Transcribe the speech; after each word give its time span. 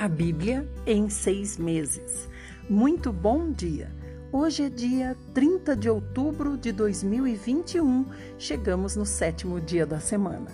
A 0.00 0.08
Bíblia 0.08 0.66
em 0.86 1.10
seis 1.10 1.58
meses. 1.58 2.26
Muito 2.70 3.12
bom 3.12 3.52
dia! 3.52 3.94
Hoje 4.32 4.62
é 4.62 4.70
dia 4.70 5.14
30 5.34 5.76
de 5.76 5.90
outubro 5.90 6.56
de 6.56 6.72
2021, 6.72 8.06
chegamos 8.38 8.96
no 8.96 9.04
sétimo 9.04 9.60
dia 9.60 9.84
da 9.84 10.00
semana. 10.00 10.46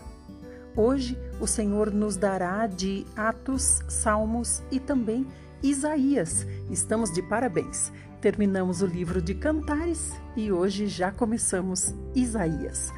Hoje 0.74 1.16
o 1.40 1.46
Senhor 1.46 1.92
nos 1.92 2.16
dará 2.16 2.66
de 2.66 3.06
Atos, 3.14 3.84
Salmos 3.88 4.64
e 4.68 4.80
também 4.80 5.24
Isaías. 5.62 6.44
Estamos 6.68 7.12
de 7.12 7.22
parabéns. 7.22 7.92
Terminamos 8.20 8.82
o 8.82 8.86
livro 8.86 9.22
de 9.22 9.36
Cantares 9.36 10.10
e 10.36 10.50
hoje 10.50 10.88
já 10.88 11.12
começamos 11.12 11.94
Isaías. 12.16 12.92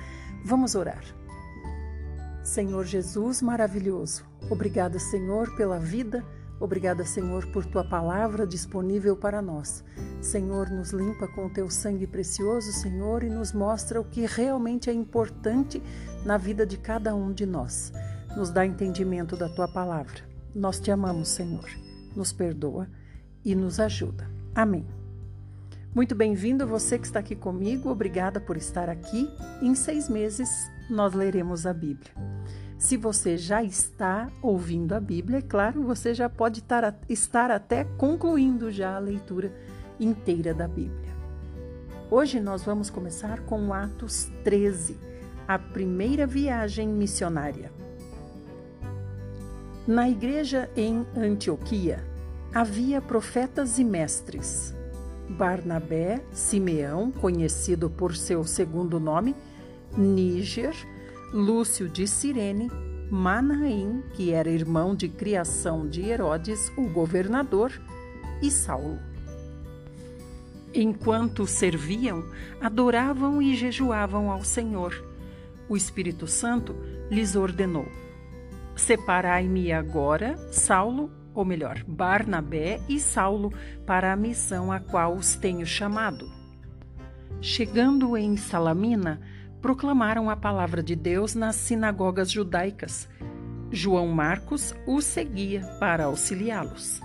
Vamos 0.47 0.75
orar. 0.75 1.05
Senhor 2.43 2.87
Jesus 2.87 3.43
maravilhoso, 3.43 4.25
obrigada, 4.49 4.99
Senhor, 4.99 5.55
pela 5.55 5.79
vida, 5.79 6.25
obrigada, 6.61 7.05
Senhor, 7.05 7.47
por 7.47 7.65
tua 7.65 7.85
palavra 7.85 8.47
disponível 8.47 9.17
para 9.17 9.41
nós. 9.43 9.85
Senhor, 10.21 10.71
nos 10.71 10.91
limpa 10.91 11.29
com 11.29 11.47
o 11.47 11.51
teu 11.51 11.71
sangue 11.71 12.07
precioso, 12.07 12.73
Senhor, 12.73 13.23
e 13.23 13.31
nos 13.31 13.53
mostra 13.53 14.01
o 14.01 14.05
que 14.05 14.27
realmente 14.27 14.91
é 14.91 14.93
importante 14.93 15.83
na 16.25 16.37
vida 16.37 16.67
de 16.67 16.77
cada 16.77 17.15
um 17.15 17.33
de 17.33 17.47
nós. 17.47 17.93
Nos 18.37 18.51
dá 18.51 18.65
entendimento 18.67 19.37
da 19.37 19.49
tua 19.49 19.69
palavra. 19.69 20.21
Nós 20.55 20.81
te 20.81 20.91
amamos, 20.91 21.29
Senhor. 21.29 21.69
Nos 22.15 22.33
perdoa 22.33 22.89
e 23.45 23.55
nos 23.55 23.81
ajuda. 23.81 24.29
Amém. 24.55 24.87
Muito 25.95 26.15
bem-vindo 26.15 26.67
você 26.67 26.99
que 26.99 27.07
está 27.07 27.19
aqui 27.19 27.35
comigo, 27.35 27.89
obrigada 27.89 28.39
por 28.39 28.57
estar 28.57 28.89
aqui. 28.89 29.29
Em 29.63 29.75
seis 29.75 30.09
meses 30.09 30.49
nós 30.91 31.15
leremos 31.15 31.67
a 31.67 31.73
Bíblia. 31.73 32.13
Se 32.79 32.97
você 32.97 33.37
já 33.37 33.61
está 33.61 34.31
ouvindo 34.41 34.95
a 34.95 35.01
Bíblia, 35.01 35.39
é 35.39 35.43
claro, 35.43 35.83
você 35.83 36.15
já 36.15 36.29
pode 36.29 36.63
estar 37.09 37.51
até 37.51 37.83
concluindo 37.83 38.71
já 38.71 38.95
a 38.95 39.01
leitura 39.01 39.53
inteira 39.99 40.55
da 40.55 40.69
Bíblia. 40.69 41.13
Hoje 42.09 42.39
nós 42.39 42.63
vamos 42.63 42.89
começar 42.89 43.41
com 43.41 43.75
Atos 43.75 44.31
13, 44.45 44.97
a 45.49 45.59
primeira 45.59 46.25
viagem 46.25 46.87
missionária. 46.87 47.73
Na 49.85 50.09
igreja 50.09 50.71
em 50.77 51.05
Antioquia 51.17 52.05
havia 52.55 53.03
profetas 53.03 53.81
e 53.81 53.85
mestres. 53.85 54.73
Barnabé, 55.29 56.23
Simeão, 56.31 57.11
conhecido 57.11 57.91
por 57.91 58.15
seu 58.15 58.45
segundo 58.45 59.01
nome, 59.01 59.35
Níger, 59.97 60.77
Lúcio 61.33 61.89
de 61.89 62.07
Cirene, 62.07 62.71
Manaim, 63.11 64.03
que 64.15 64.33
era 64.33 64.49
irmão 64.49 64.95
de 64.95 65.09
criação 65.09 65.87
de 65.87 66.03
Herodes, 66.03 66.73
o 66.77 66.89
governador, 66.89 67.71
e 68.41 68.51
Saulo. 68.51 68.99
Enquanto 70.73 71.47
serviam, 71.47 72.25
adoravam 72.61 73.43
e 73.43 73.55
jejuavam 73.55 74.31
ao 74.31 74.43
Senhor. 74.43 75.05
O 75.69 75.77
Espírito 75.77 76.27
Santo 76.27 76.75
lhes 77.11 77.37
ordenou: 77.37 77.87
Separai-me 78.75 79.73
agora, 79.73 80.37
Saulo, 80.51 81.11
ou 81.35 81.45
melhor, 81.45 81.85
Barnabé 81.87 82.81
e 82.89 82.99
Saulo, 82.99 83.53
para 83.85 84.13
a 84.13 84.17
missão 84.17 84.73
a 84.73 84.81
qual 84.81 85.15
os 85.15 85.35
tenho 85.37 85.67
chamado. 85.67 86.31
Chegando 87.41 88.17
em 88.17 88.37
Salamina, 88.37 89.21
proclamaram 89.61 90.31
a 90.31 90.37
palavra 90.37 90.83
de 90.83 90.95
Deus 90.95 91.35
nas 91.35 91.57
sinagogas 91.57 92.31
judaicas. 92.31 93.09
João 93.71 94.09
Marcos 94.09 94.75
os 94.87 95.05
seguia 95.05 95.63
para 95.79 96.05
auxiliá-los. 96.05 97.01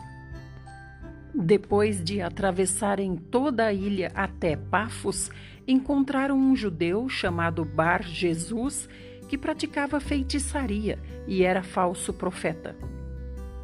Depois 1.34 2.04
de 2.04 2.22
atravessarem 2.22 3.16
toda 3.16 3.66
a 3.66 3.74
ilha 3.74 4.12
até 4.14 4.56
Pafos, 4.56 5.32
encontraram 5.68 6.38
um 6.38 6.56
judeu 6.56 7.10
chamado 7.10 7.66
Bar 7.66 8.04
Jesus 8.04 8.88
que 9.28 9.38
praticava 9.38 10.00
feitiçaria 10.00 11.00
e 11.28 11.44
era 11.44 11.64
falso 11.64 12.14
profeta. 12.14 12.76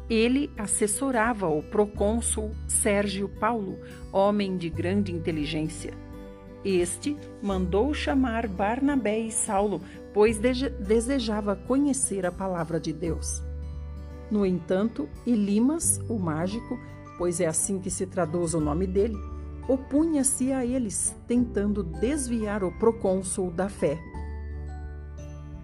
Ele 0.08 0.50
assessorava 0.58 1.46
o 1.46 1.62
procônsul 1.62 2.50
Sérgio 2.66 3.28
Paulo, 3.28 3.78
homem 4.12 4.56
de 4.56 4.68
grande 4.68 5.12
inteligência. 5.12 5.94
Este 6.64 7.16
mandou 7.42 7.94
chamar 7.94 8.46
Barnabé 8.46 9.18
e 9.18 9.32
Saulo, 9.32 9.80
pois 10.12 10.38
desejava 10.38 11.56
conhecer 11.56 12.26
a 12.26 12.32
palavra 12.32 12.78
de 12.78 12.92
Deus. 12.92 13.42
No 14.30 14.44
entanto, 14.44 15.08
Elimas, 15.26 15.98
o 16.08 16.18
mágico, 16.18 16.78
pois 17.16 17.40
é 17.40 17.46
assim 17.46 17.78
que 17.78 17.90
se 17.90 18.06
traduz 18.06 18.54
o 18.54 18.60
nome 18.60 18.86
dele, 18.86 19.16
opunha-se 19.66 20.52
a 20.52 20.64
eles, 20.64 21.16
tentando 21.26 21.82
desviar 21.82 22.62
o 22.62 22.72
procônsul 22.72 23.50
da 23.50 23.68
fé. 23.68 23.98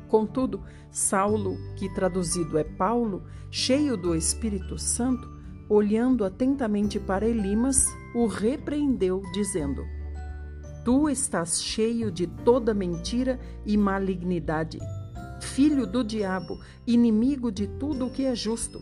Contudo, 0.08 0.62
Saulo, 0.90 1.56
que 1.76 1.92
traduzido 1.92 2.56
é 2.56 2.64
Paulo, 2.64 3.24
cheio 3.50 3.96
do 3.96 4.14
Espírito 4.14 4.78
Santo, 4.78 5.28
olhando 5.68 6.24
atentamente 6.24 6.98
para 6.98 7.26
Elimas, 7.26 7.84
o 8.14 8.26
repreendeu, 8.26 9.20
dizendo: 9.32 9.84
Tu 10.86 11.08
estás 11.08 11.60
cheio 11.64 12.12
de 12.12 12.28
toda 12.28 12.72
mentira 12.72 13.40
e 13.64 13.76
malignidade. 13.76 14.78
Filho 15.40 15.84
do 15.84 16.04
diabo, 16.04 16.60
inimigo 16.86 17.50
de 17.50 17.66
tudo 17.66 18.06
o 18.06 18.10
que 18.12 18.24
é 18.24 18.36
justo, 18.36 18.80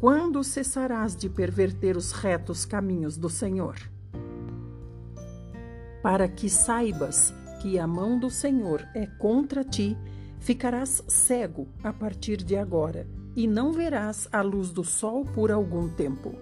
quando 0.00 0.42
cessarás 0.42 1.14
de 1.14 1.28
perverter 1.28 1.94
os 1.94 2.10
retos 2.10 2.64
caminhos 2.64 3.18
do 3.18 3.28
Senhor? 3.28 3.76
Para 6.02 6.26
que 6.26 6.48
saibas 6.48 7.34
que 7.60 7.78
a 7.78 7.86
mão 7.86 8.18
do 8.18 8.30
Senhor 8.30 8.88
é 8.94 9.04
contra 9.04 9.62
ti, 9.62 9.94
ficarás 10.38 11.04
cego 11.06 11.68
a 11.84 11.92
partir 11.92 12.38
de 12.38 12.56
agora 12.56 13.06
e 13.36 13.46
não 13.46 13.72
verás 13.72 14.26
a 14.32 14.40
luz 14.40 14.70
do 14.70 14.82
sol 14.82 15.22
por 15.22 15.52
algum 15.52 15.86
tempo. 15.90 16.34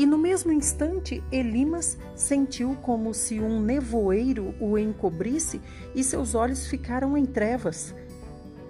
E 0.00 0.06
no 0.06 0.16
mesmo 0.16 0.50
instante, 0.50 1.22
Elimas 1.30 1.98
sentiu 2.14 2.74
como 2.80 3.12
se 3.12 3.38
um 3.38 3.60
nevoeiro 3.60 4.54
o 4.58 4.78
encobrisse 4.78 5.60
e 5.94 6.02
seus 6.02 6.34
olhos 6.34 6.66
ficaram 6.66 7.18
em 7.18 7.26
trevas. 7.26 7.94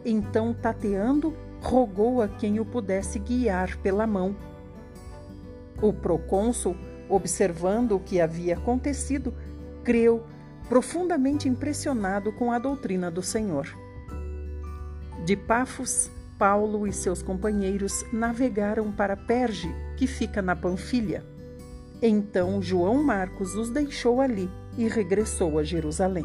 Então, 0.05 0.53
tateando, 0.53 1.33
rogou 1.61 2.21
a 2.21 2.27
quem 2.27 2.59
o 2.59 2.65
pudesse 2.65 3.21
guiar 3.21 3.77
pela 3.77 4.09
mão. 4.09 4.35
O 5.81 5.93
procônsul, 5.93 6.77
observando 7.09 7.93
o 7.93 8.01
que 8.01 8.21
havia 8.21 8.57
acontecido, 8.57 9.33
creu, 9.85 10.25
profundamente 10.69 11.49
impressionado 11.49 12.33
com 12.33 12.51
a 12.51 12.59
doutrina 12.59 13.09
do 13.09 13.23
Senhor. 13.23 13.69
De 15.25 15.37
Pafos, 15.37 16.11
Paulo 16.37 16.89
e 16.89 16.93
seus 16.93 17.23
companheiros 17.23 18.05
navegaram 18.13 18.91
para 18.91 19.17
Perge, 19.17 19.73
que 20.01 20.07
fica 20.07 20.41
na 20.41 20.57
Panfilha. 20.57 21.23
Então 22.01 22.63
João 22.63 23.03
Marcos 23.03 23.55
os 23.55 23.69
deixou 23.69 24.23
ali 24.23 24.49
e 24.79 24.89
regressou 24.89 25.59
a 25.59 25.63
Jerusalém. 25.63 26.25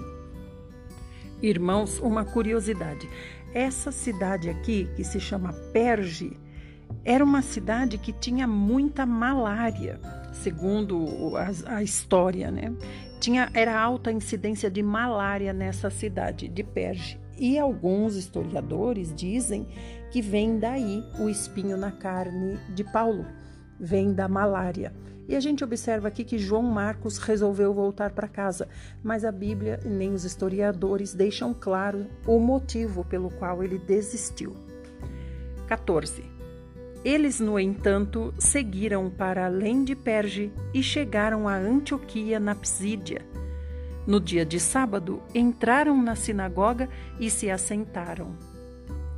Irmãos, 1.42 2.00
uma 2.00 2.24
curiosidade: 2.24 3.10
essa 3.54 3.92
cidade 3.92 4.50
aqui, 4.50 4.90
que 4.96 5.04
se 5.04 5.20
chama 5.20 5.52
Perge, 5.74 6.40
era 7.04 7.22
uma 7.22 7.42
cidade 7.42 7.98
que 7.98 8.14
tinha 8.14 8.48
muita 8.48 9.06
malária, 9.06 10.00
segundo 10.32 11.34
a, 11.36 11.76
a 11.76 11.84
história, 11.84 12.50
né? 12.50 12.74
Tinha, 13.20 13.50
era 13.54 13.78
alta 13.78 14.10
a 14.10 14.14
incidência 14.14 14.72
de 14.72 14.82
malária 14.82 15.52
nessa 15.52 15.90
cidade 15.90 16.48
de 16.48 16.64
Perge. 16.64 17.20
E 17.38 17.60
alguns 17.60 18.16
historiadores 18.16 19.14
dizem 19.14 19.68
que 20.12 20.22
vem 20.22 20.60
daí 20.60 21.04
o 21.20 21.28
espinho 21.28 21.76
na 21.76 21.92
carne 21.92 22.58
de 22.74 22.86
Paulo, 22.86 23.26
vem 23.80 24.14
da 24.14 24.28
malária. 24.28 24.94
E 25.28 25.36
a 25.36 25.40
gente 25.40 25.64
observa 25.64 26.08
aqui 26.08 26.24
que 26.24 26.38
João 26.38 26.64
Marcos 26.64 27.18
resolveu 27.18 27.74
voltar 27.74 28.12
para 28.12 28.28
casa, 28.28 28.68
mas 29.04 29.26
a 29.26 29.32
Bíblia 29.32 29.80
nem 29.84 30.14
os 30.14 30.24
historiadores 30.24 31.14
deixam 31.14 31.54
claro 31.54 32.06
o 32.28 32.40
motivo 32.40 33.04
pelo 33.04 33.32
qual 33.32 33.64
ele 33.64 33.80
desistiu. 33.80 34.56
14. 35.68 36.24
Eles, 37.04 37.40
no 37.40 37.60
entanto, 37.60 38.34
seguiram 38.38 39.10
para 39.10 39.46
além 39.46 39.84
de 39.84 39.96
Perge 39.96 40.52
e 40.74 40.82
chegaram 40.84 41.48
a 41.48 41.56
Antioquia 41.56 42.40
na 42.40 42.54
Psídia 42.54 43.22
no 44.08 44.20
dia 44.20 44.46
de 44.46 44.60
sábado, 44.60 45.22
entraram 45.34 46.00
na 46.00 46.16
sinagoga 46.16 46.88
e 47.20 47.28
se 47.30 47.50
assentaram. 47.50 48.36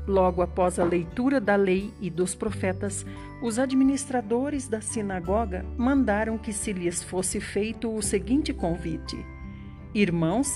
Logo 0.08 0.42
após 0.42 0.80
a 0.80 0.86
leitura 0.86 1.42
da 1.42 1.58
lei 1.58 1.94
e 2.00 2.10
dos 2.10 2.34
profetas, 2.34 3.06
os 3.42 3.60
administradores 3.60 4.68
da 4.68 4.80
sinagoga 4.80 5.66
mandaram 5.78 6.38
que 6.38 6.54
se 6.54 6.72
lhes 6.72 7.04
fosse 7.04 7.42
feito 7.42 7.94
o 7.94 8.02
seguinte 8.02 8.54
convite: 8.54 9.18
Irmãos, 9.94 10.48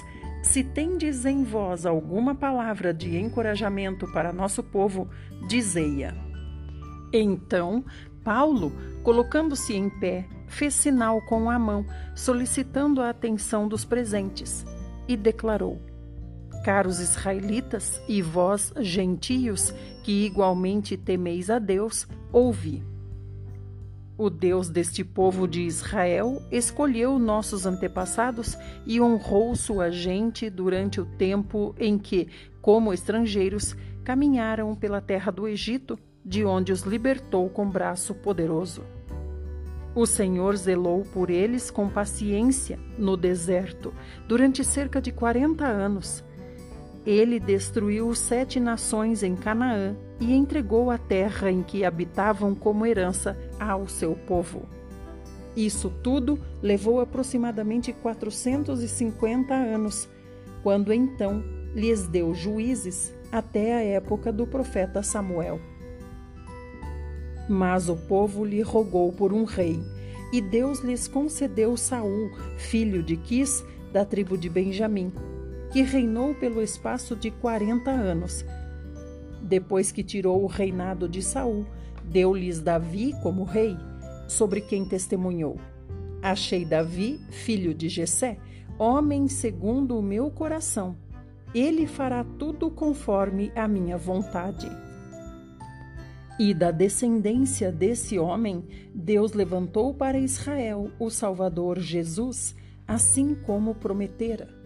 se 0.41 0.63
tendes 0.63 1.25
em 1.25 1.43
vós 1.43 1.85
alguma 1.85 2.33
palavra 2.33 2.93
de 2.93 3.17
encorajamento 3.17 4.09
para 4.13 4.31
nosso 4.31 4.63
povo, 4.63 5.09
dizei-a. 5.49 6.15
Então 7.13 7.83
Paulo, 8.23 8.71
colocando-se 9.03 9.73
em 9.75 9.89
pé, 9.89 10.27
fez 10.47 10.75
sinal 10.75 11.21
com 11.21 11.49
a 11.49 11.57
mão, 11.57 11.85
solicitando 12.15 13.01
a 13.01 13.09
atenção 13.09 13.67
dos 13.67 13.83
presentes, 13.83 14.65
e 15.07 15.17
declarou: 15.17 15.81
Caros 16.63 16.99
israelitas 16.99 17.99
e 18.07 18.21
vós, 18.21 18.71
gentios, 18.79 19.73
que 20.03 20.25
igualmente 20.25 20.95
temeis 20.95 21.49
a 21.49 21.57
Deus, 21.57 22.07
ouvi. 22.31 22.83
O 24.15 24.29
Deus 24.29 24.69
deste 24.69 25.03
povo 25.03 25.47
de 25.47 25.61
Israel 25.61 26.39
escolheu 26.51 27.17
nossos 27.17 27.65
antepassados 27.65 28.55
e 28.85 29.01
honrou 29.01 29.55
sua 29.55 29.89
gente 29.89 30.47
durante 30.51 31.01
o 31.01 31.05
tempo 31.05 31.73
em 31.79 31.97
que, 31.97 32.27
como 32.61 32.93
estrangeiros, 32.93 33.75
caminharam 34.03 34.75
pela 34.75 35.01
terra 35.01 35.31
do 35.31 35.47
Egito, 35.47 35.97
de 36.23 36.45
onde 36.45 36.71
os 36.71 36.81
libertou 36.81 37.49
com 37.49 37.67
braço 37.67 38.13
poderoso. 38.13 38.83
O 39.95 40.05
Senhor 40.05 40.55
zelou 40.55 41.01
por 41.01 41.31
eles 41.31 41.71
com 41.71 41.89
paciência 41.89 42.77
no 42.99 43.17
deserto 43.17 43.91
durante 44.27 44.63
cerca 44.63 45.01
de 45.01 45.11
quarenta 45.11 45.65
anos 45.65 46.23
ele 47.05 47.39
destruiu 47.39 48.13
sete 48.13 48.59
nações 48.59 49.23
em 49.23 49.35
Canaã 49.35 49.95
e 50.19 50.33
entregou 50.33 50.91
a 50.91 50.97
terra 50.97 51.49
em 51.49 51.63
que 51.63 51.83
habitavam 51.83 52.53
como 52.53 52.85
herança 52.85 53.37
ao 53.59 53.87
seu 53.87 54.15
povo. 54.15 54.67
Isso 55.55 55.89
tudo 56.03 56.39
levou 56.61 57.01
aproximadamente 57.01 57.91
450 57.91 59.53
anos, 59.53 60.07
quando 60.63 60.93
então 60.93 61.43
lhes 61.73 62.07
deu 62.07 62.33
juízes 62.33 63.13
até 63.31 63.73
a 63.73 63.81
época 63.81 64.31
do 64.31 64.45
profeta 64.45 65.01
Samuel. 65.01 65.59
Mas 67.49 67.89
o 67.89 67.95
povo 67.95 68.45
lhe 68.45 68.61
rogou 68.61 69.11
por 69.11 69.33
um 69.33 69.43
rei, 69.43 69.81
e 70.31 70.39
Deus 70.39 70.79
lhes 70.79 71.07
concedeu 71.07 71.75
Saul, 71.75 72.31
filho 72.57 73.01
de 73.03 73.17
Quis, 73.17 73.65
da 73.91 74.05
tribo 74.05 74.37
de 74.37 74.47
Benjamim 74.47 75.11
que 75.71 75.81
reinou 75.81 76.35
pelo 76.35 76.61
espaço 76.61 77.15
de 77.15 77.31
quarenta 77.31 77.91
anos. 77.91 78.45
Depois 79.41 79.91
que 79.91 80.03
tirou 80.03 80.43
o 80.43 80.47
reinado 80.47 81.07
de 81.07 81.21
Saul, 81.21 81.65
deu-lhes 82.03 82.59
Davi 82.59 83.13
como 83.23 83.43
rei, 83.43 83.77
sobre 84.27 84.61
quem 84.61 84.85
testemunhou: 84.85 85.57
Achei 86.21 86.65
Davi, 86.65 87.19
filho 87.29 87.73
de 87.73 87.89
Jessé, 87.89 88.37
homem 88.77 89.27
segundo 89.27 89.97
o 89.97 90.01
meu 90.01 90.29
coração. 90.29 90.95
Ele 91.53 91.87
fará 91.87 92.23
tudo 92.23 92.69
conforme 92.69 93.51
a 93.55 93.67
minha 93.67 93.97
vontade. 93.97 94.69
E 96.39 96.53
da 96.53 96.71
descendência 96.71 97.71
desse 97.71 98.17
homem, 98.17 98.63
Deus 98.95 99.33
levantou 99.33 99.93
para 99.93 100.17
Israel 100.17 100.89
o 100.97 101.09
Salvador 101.09 101.79
Jesus, 101.79 102.55
assim 102.87 103.35
como 103.35 103.75
prometera. 103.75 104.60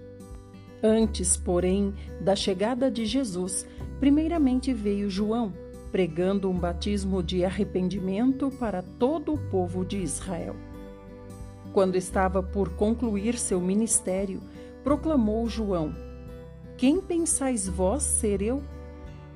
Antes, 0.83 1.37
porém, 1.37 1.93
da 2.19 2.35
chegada 2.35 2.91
de 2.91 3.05
Jesus, 3.05 3.65
primeiramente 3.99 4.73
veio 4.73 5.09
João, 5.09 5.53
pregando 5.91 6.49
um 6.49 6.57
batismo 6.57 7.23
de 7.23 7.45
arrependimento 7.45 8.51
para 8.59 8.81
todo 8.81 9.33
o 9.33 9.37
povo 9.37 9.85
de 9.85 9.97
Israel. 9.97 10.55
Quando 11.73 11.95
estava 11.95 12.43
por 12.43 12.69
concluir 12.69 13.37
seu 13.37 13.59
ministério, 13.59 14.41
proclamou 14.83 15.47
João: 15.47 15.95
Quem 16.77 17.01
pensais 17.01 17.67
vós 17.67 18.03
ser 18.03 18.41
eu? 18.41 18.61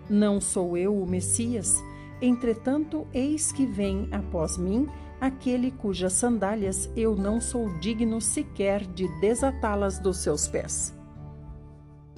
Não 0.10 0.42
sou 0.42 0.78
eu 0.78 0.96
o 1.02 1.08
Messias, 1.08 1.76
entretanto, 2.22 3.08
eis 3.14 3.52
que 3.52 3.66
vem 3.66 4.08
após 4.12 4.58
mim 4.58 4.88
aquele 5.20 5.72
cujas 5.72 6.14
sandálias 6.14 6.90
eu 6.96 7.16
não 7.16 7.42
sou 7.42 7.70
digno 7.80 8.22
sequer 8.22 8.86
de 8.86 9.08
desatá-las 9.20 10.00
dos 10.00 10.18
seus 10.18 10.48
pés. 10.48 10.99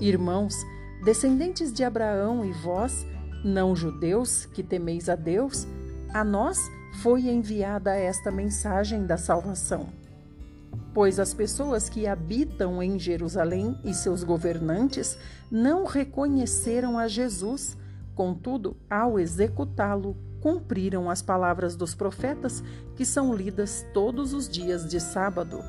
Irmãos, 0.02 0.66
descendentes 1.06 1.72
de 1.72 1.84
Abraão 1.84 2.44
e 2.44 2.52
vós, 2.52 3.06
não 3.46 3.76
judeus, 3.76 4.48
que 4.48 4.64
temeis 4.64 5.08
a 5.08 5.16
Deus, 5.16 5.68
a 6.12 6.24
nós 6.24 6.58
foi 7.04 7.30
enviada 7.30 7.96
esta 7.96 8.32
mensagem 8.32 9.06
da 9.06 9.16
salvação. 9.16 9.90
Pois 10.92 11.20
as 11.20 11.36
pessoas 11.36 11.88
que 11.88 12.08
habitam 12.08 12.82
em 12.82 12.98
Jerusalém 12.98 13.78
e 13.84 13.94
seus 13.94 14.24
governantes 14.24 15.20
não 15.52 15.86
reconheceram 15.86 16.98
a 16.98 17.08
Jesus, 17.08 17.78
contudo, 18.16 18.76
ao 18.90 19.20
executá-lo, 19.20 20.18
cumpriram 20.42 21.12
as 21.12 21.22
palavras 21.22 21.76
dos 21.76 21.94
profetas 21.94 22.64
que 22.96 23.06
são 23.06 23.36
lidas 23.36 23.86
todos 23.94 24.34
os 24.34 24.50
dias 24.50 24.90
de 24.90 25.00
sábado. 25.00 25.60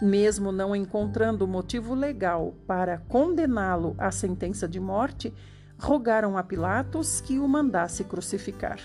Mesmo 0.00 0.52
não 0.52 0.76
encontrando 0.76 1.46
motivo 1.46 1.94
legal 1.94 2.54
para 2.66 2.98
condená-lo 2.98 3.96
à 3.98 4.12
sentença 4.12 4.68
de 4.68 4.78
morte, 4.78 5.34
rogaram 5.76 6.38
a 6.38 6.42
Pilatos 6.42 7.20
que 7.20 7.38
o 7.38 7.48
mandasse 7.48 8.04
crucificar. 8.04 8.78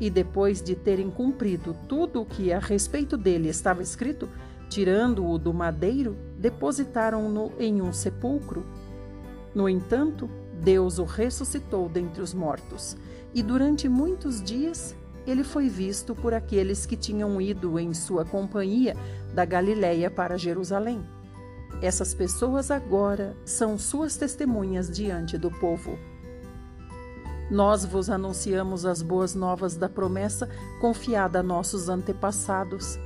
E 0.00 0.08
depois 0.08 0.62
de 0.62 0.74
terem 0.74 1.10
cumprido 1.10 1.76
tudo 1.86 2.22
o 2.22 2.26
que 2.26 2.52
a 2.52 2.58
respeito 2.58 3.16
dele 3.16 3.48
estava 3.48 3.82
escrito, 3.82 4.28
tirando-o 4.68 5.38
do 5.38 5.52
madeiro, 5.52 6.16
depositaram-no 6.38 7.52
em 7.58 7.80
um 7.82 7.92
sepulcro. 7.92 8.64
No 9.54 9.68
entanto, 9.68 10.28
Deus 10.62 10.98
o 10.98 11.04
ressuscitou 11.04 11.88
dentre 11.88 12.22
os 12.22 12.32
mortos, 12.32 12.96
e 13.34 13.42
durante 13.42 13.88
muitos 13.88 14.42
dias 14.42 14.94
ele 15.26 15.42
foi 15.42 15.68
visto 15.68 16.14
por 16.14 16.32
aqueles 16.32 16.86
que 16.86 16.96
tinham 16.96 17.40
ido 17.40 17.78
em 17.78 17.92
sua 17.92 18.24
companhia 18.24 18.96
da 19.34 19.44
Galiléia 19.44 20.10
para 20.10 20.38
Jerusalém. 20.38 21.04
Essas 21.82 22.14
pessoas 22.14 22.70
agora 22.70 23.36
são 23.44 23.76
suas 23.76 24.16
testemunhas 24.16 24.90
diante 24.90 25.36
do 25.36 25.50
povo. 25.50 25.98
Nós 27.50 27.84
vos 27.84 28.08
anunciamos 28.08 28.86
as 28.86 29.02
boas 29.02 29.34
novas 29.34 29.76
da 29.76 29.88
promessa 29.88 30.48
confiada 30.80 31.40
a 31.40 31.42
nossos 31.42 31.88
antepassados, 31.88 32.98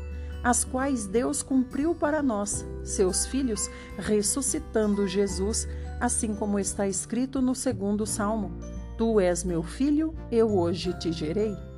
as 0.42 0.64
quais 0.64 1.06
Deus 1.06 1.42
cumpriu 1.42 1.94
para 1.94 2.22
nós, 2.22 2.66
seus 2.82 3.26
filhos, 3.26 3.68
ressuscitando 3.98 5.06
Jesus, 5.06 5.68
assim 6.00 6.34
como 6.34 6.58
está 6.58 6.88
escrito 6.88 7.42
no 7.42 7.54
segundo 7.54 8.06
salmo: 8.06 8.52
Tu 8.96 9.20
és 9.20 9.44
meu 9.44 9.62
filho, 9.62 10.14
eu 10.30 10.56
hoje 10.56 10.94
te 10.98 11.12
gerei. 11.12 11.69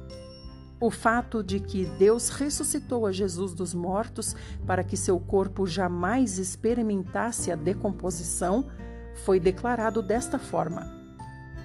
O 0.82 0.90
fato 0.90 1.44
de 1.44 1.60
que 1.60 1.84
Deus 1.96 2.28
ressuscitou 2.28 3.06
a 3.06 3.12
Jesus 3.12 3.54
dos 3.54 3.72
mortos 3.72 4.34
para 4.66 4.82
que 4.82 4.96
seu 4.96 5.20
corpo 5.20 5.64
jamais 5.64 6.40
experimentasse 6.40 7.52
a 7.52 7.54
decomposição 7.54 8.66
foi 9.24 9.38
declarado 9.38 10.02
desta 10.02 10.40
forma: 10.40 10.92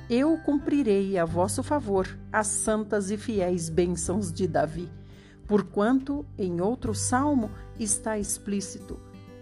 Eu 0.08 0.38
cumprirei 0.46 1.18
a 1.18 1.26
vosso 1.26 1.64
favor 1.64 2.08
as 2.32 2.46
santas 2.46 3.10
e 3.10 3.18
fiéis 3.18 3.70
bênçãos 3.70 4.32
de 4.32 4.48
Davi, 4.48 4.88
porquanto 5.48 6.24
em 6.38 6.62
outro 6.62 6.94
salmo 6.94 7.50
está 7.80 8.20
explícito: 8.20 9.00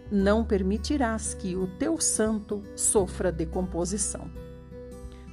Não 0.10 0.46
permitirás 0.46 1.34
que 1.34 1.54
o 1.54 1.68
teu 1.68 2.00
santo 2.00 2.64
sofra 2.78 3.30
decomposição. 3.30 4.45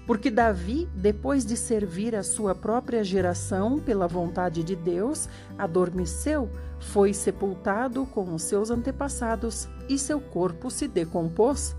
Porque 0.06 0.30
Davi, 0.30 0.88
depois 0.94 1.44
de 1.46 1.56
servir 1.56 2.16
a 2.16 2.22
sua 2.22 2.54
própria 2.54 3.04
geração 3.04 3.78
pela 3.78 4.08
vontade 4.08 4.64
de 4.64 4.74
Deus, 4.74 5.28
adormeceu, 5.56 6.50
foi 6.80 7.14
sepultado 7.14 8.04
com 8.06 8.34
os 8.34 8.42
seus 8.42 8.70
antepassados 8.70 9.68
e 9.88 9.96
seu 9.96 10.20
corpo 10.20 10.70
se 10.70 10.88
decompôs. 10.88 11.76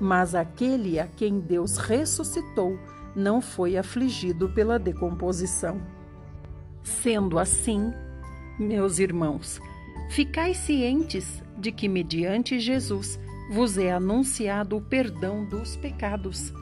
Mas 0.00 0.34
aquele 0.34 0.98
a 0.98 1.06
quem 1.06 1.38
Deus 1.38 1.76
ressuscitou 1.76 2.76
não 3.14 3.40
foi 3.40 3.76
afligido 3.76 4.48
pela 4.48 4.78
decomposição. 4.78 5.80
Sendo 6.82 7.38
assim, 7.38 7.92
meus 8.58 8.98
irmãos, 8.98 9.60
ficai 10.10 10.54
cientes 10.54 11.42
de 11.56 11.70
que, 11.70 11.88
mediante 11.88 12.58
Jesus, 12.58 13.18
vos 13.52 13.78
é 13.78 13.92
anunciado 13.92 14.76
o 14.76 14.80
perdão 14.80 15.44
dos 15.44 15.76
pecados 15.76 16.52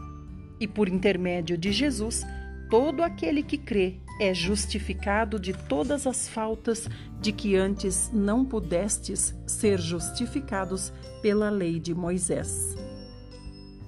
e 0.61 0.67
por 0.67 0.89
intermédio 0.89 1.57
de 1.57 1.73
Jesus, 1.73 2.25
todo 2.71 3.03
aquele 3.03 3.43
que 3.43 3.59
crê 3.59 4.01
é 4.19 4.33
justificado 4.33 5.39
de 5.39 5.53
todas 5.53 6.07
as 6.07 6.29
faltas 6.29 6.89
de 7.21 7.33
que 7.33 7.55
antes 7.55 8.11
não 8.13 8.45
pudestes 8.45 9.35
ser 9.47 9.79
justificados 9.79 10.93
pela 11.21 11.51
lei 11.51 11.79
de 11.79 11.95
Moisés. 11.95 12.75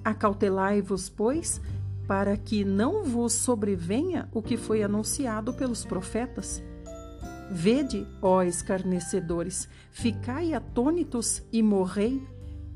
Acautelai-vos, 0.03 1.09
pois, 1.09 1.59
para 2.07 2.37
que 2.37 2.63
não 2.63 3.03
vos 3.03 3.33
sobrevenha 3.33 4.27
o 4.31 4.41
que 4.41 4.57
foi 4.57 4.83
anunciado 4.83 5.53
pelos 5.53 5.83
profetas. 5.83 6.63
Vede, 7.51 8.05
ó 8.21 8.43
escarnecedores, 8.43 9.67
ficai 9.91 10.53
atônitos 10.53 11.43
e 11.51 11.63
morrei 11.63 12.21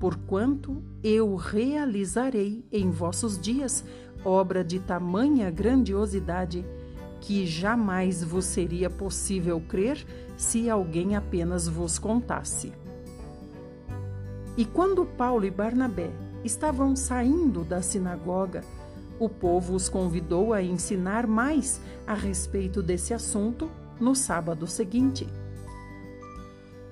porquanto 0.03 0.83
eu 1.01 1.33
realizarei 1.37 2.65
em 2.73 2.91
vossos 2.91 3.39
dias 3.39 3.85
obra 4.25 4.61
de 4.61 4.77
tamanha 4.77 5.49
grandiosidade 5.49 6.65
que 7.21 7.45
jamais 7.45 8.21
vos 8.21 8.43
seria 8.43 8.89
possível 8.89 9.61
crer 9.61 10.05
se 10.35 10.69
alguém 10.69 11.15
apenas 11.15 11.69
vos 11.69 11.97
contasse. 11.97 12.73
E 14.57 14.65
quando 14.65 15.05
Paulo 15.05 15.45
e 15.45 15.49
Barnabé 15.49 16.11
estavam 16.43 16.97
saindo 16.97 17.63
da 17.63 17.81
sinagoga, 17.81 18.59
o 19.17 19.29
povo 19.29 19.73
os 19.73 19.87
convidou 19.87 20.51
a 20.51 20.61
ensinar 20.61 21.25
mais 21.25 21.79
a 22.05 22.13
respeito 22.13 22.83
desse 22.83 23.13
assunto 23.13 23.69
no 24.01 24.13
sábado 24.13 24.67
seguinte. 24.67 25.25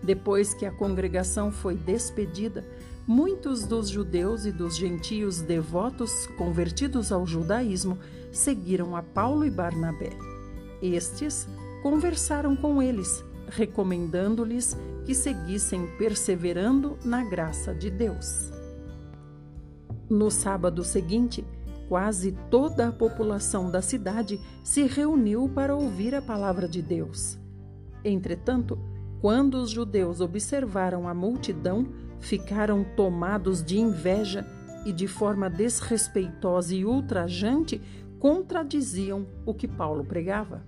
Depois 0.02 0.54
que 0.54 0.66
a 0.66 0.72
congregação 0.72 1.52
foi 1.52 1.76
despedida, 1.76 2.66
muitos 3.08 3.66
dos 3.66 3.90
judeus 3.90 4.46
e 4.46 4.52
dos 4.52 4.78
gentios 4.78 5.42
devotos 5.42 6.28
convertidos 6.38 7.12
ao 7.12 7.26
judaísmo 7.26 7.98
seguiram 8.32 8.96
a 8.96 9.02
Paulo 9.02 9.46
e 9.46 9.50
Barnabé. 9.50 10.12
Estes 10.82 11.48
conversaram 11.84 12.56
com 12.56 12.82
eles, 12.82 13.24
recomendando-lhes 13.48 14.78
que 15.06 15.14
seguissem 15.14 15.88
perseverando 15.98 16.98
na 17.04 17.24
graça 17.24 17.74
de 17.74 17.90
Deus. 17.90 18.52
No 20.10 20.30
sábado 20.30 20.84
seguinte, 20.84 21.46
quase 21.88 22.32
toda 22.50 22.88
a 22.88 22.92
população 22.92 23.70
da 23.70 23.82
cidade 23.82 24.40
se 24.64 24.84
reuniu 24.84 25.50
para 25.50 25.76
ouvir 25.76 26.16
a 26.16 26.22
palavra 26.22 26.68
de 26.68 26.82
Deus. 26.82 27.38
Entretanto, 28.04 28.78
quando 29.22 29.56
os 29.56 29.70
judeus 29.70 30.20
observaram 30.20 31.08
a 31.08 31.14
multidão, 31.14 31.88
ficaram 32.22 32.84
tomados 32.84 33.64
de 33.64 33.80
inveja 33.80 34.46
e, 34.86 34.94
de 34.94 35.08
forma 35.08 35.50
desrespeitosa 35.50 36.74
e 36.74 36.86
ultrajante, 36.86 37.82
contradiziam 38.20 39.28
o 39.46 39.54
que 39.54 39.68
Paulo 39.68 40.04
pregava. 40.04 40.64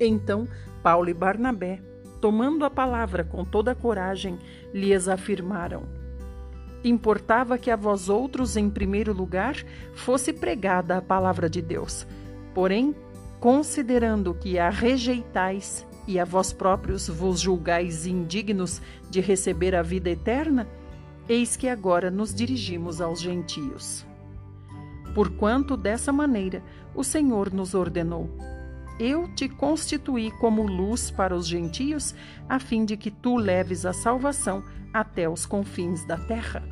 Então, 0.00 0.48
Paulo 0.82 1.08
e 1.08 1.14
Barnabé, 1.14 1.80
tomando 2.20 2.64
a 2.64 2.70
palavra 2.70 3.22
com 3.22 3.44
toda 3.44 3.72
a 3.72 3.74
coragem, 3.74 4.38
lhes 4.72 5.08
afirmaram: 5.08 5.84
Importava 6.82 7.56
que 7.56 7.70
a 7.70 7.76
vós 7.76 8.08
outros, 8.08 8.56
em 8.56 8.68
primeiro 8.68 9.12
lugar, 9.12 9.56
fosse 9.94 10.32
pregada 10.32 10.96
a 10.96 11.02
palavra 11.02 11.48
de 11.48 11.62
Deus. 11.62 12.06
Porém, 12.52 12.94
considerando 13.40 14.34
que 14.34 14.58
a 14.58 14.70
rejeitais 14.70 15.86
e 16.06 16.18
a 16.18 16.24
vós 16.24 16.52
próprios 16.52 17.08
vos 17.08 17.40
julgais 17.40 18.06
indignos 18.06 18.80
de 19.10 19.20
receber 19.20 19.74
a 19.74 19.82
vida 19.82 20.10
eterna, 20.10 20.68
eis 21.28 21.56
que 21.56 21.68
agora 21.68 22.10
nos 22.10 22.34
dirigimos 22.34 23.00
aos 23.00 23.20
gentios. 23.20 24.04
Porquanto 25.14 25.76
dessa 25.76 26.12
maneira 26.12 26.62
o 26.94 27.02
Senhor 27.02 27.52
nos 27.52 27.74
ordenou: 27.74 28.28
Eu 28.98 29.32
te 29.34 29.48
constituí 29.48 30.30
como 30.32 30.66
luz 30.66 31.10
para 31.10 31.34
os 31.34 31.46
gentios, 31.46 32.14
a 32.48 32.58
fim 32.58 32.84
de 32.84 32.96
que 32.96 33.10
tu 33.10 33.36
leves 33.36 33.86
a 33.86 33.92
salvação 33.92 34.62
até 34.92 35.28
os 35.28 35.46
confins 35.46 36.04
da 36.06 36.16
terra. 36.16 36.62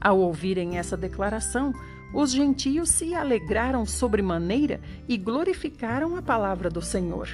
Ao 0.00 0.18
ouvirem 0.18 0.78
essa 0.78 0.96
declaração, 0.96 1.72
os 2.14 2.32
gentios 2.32 2.90
se 2.90 3.14
alegraram 3.14 3.86
sobremaneira 3.86 4.80
e 5.08 5.16
glorificaram 5.16 6.16
a 6.16 6.22
palavra 6.22 6.68
do 6.68 6.82
Senhor 6.82 7.28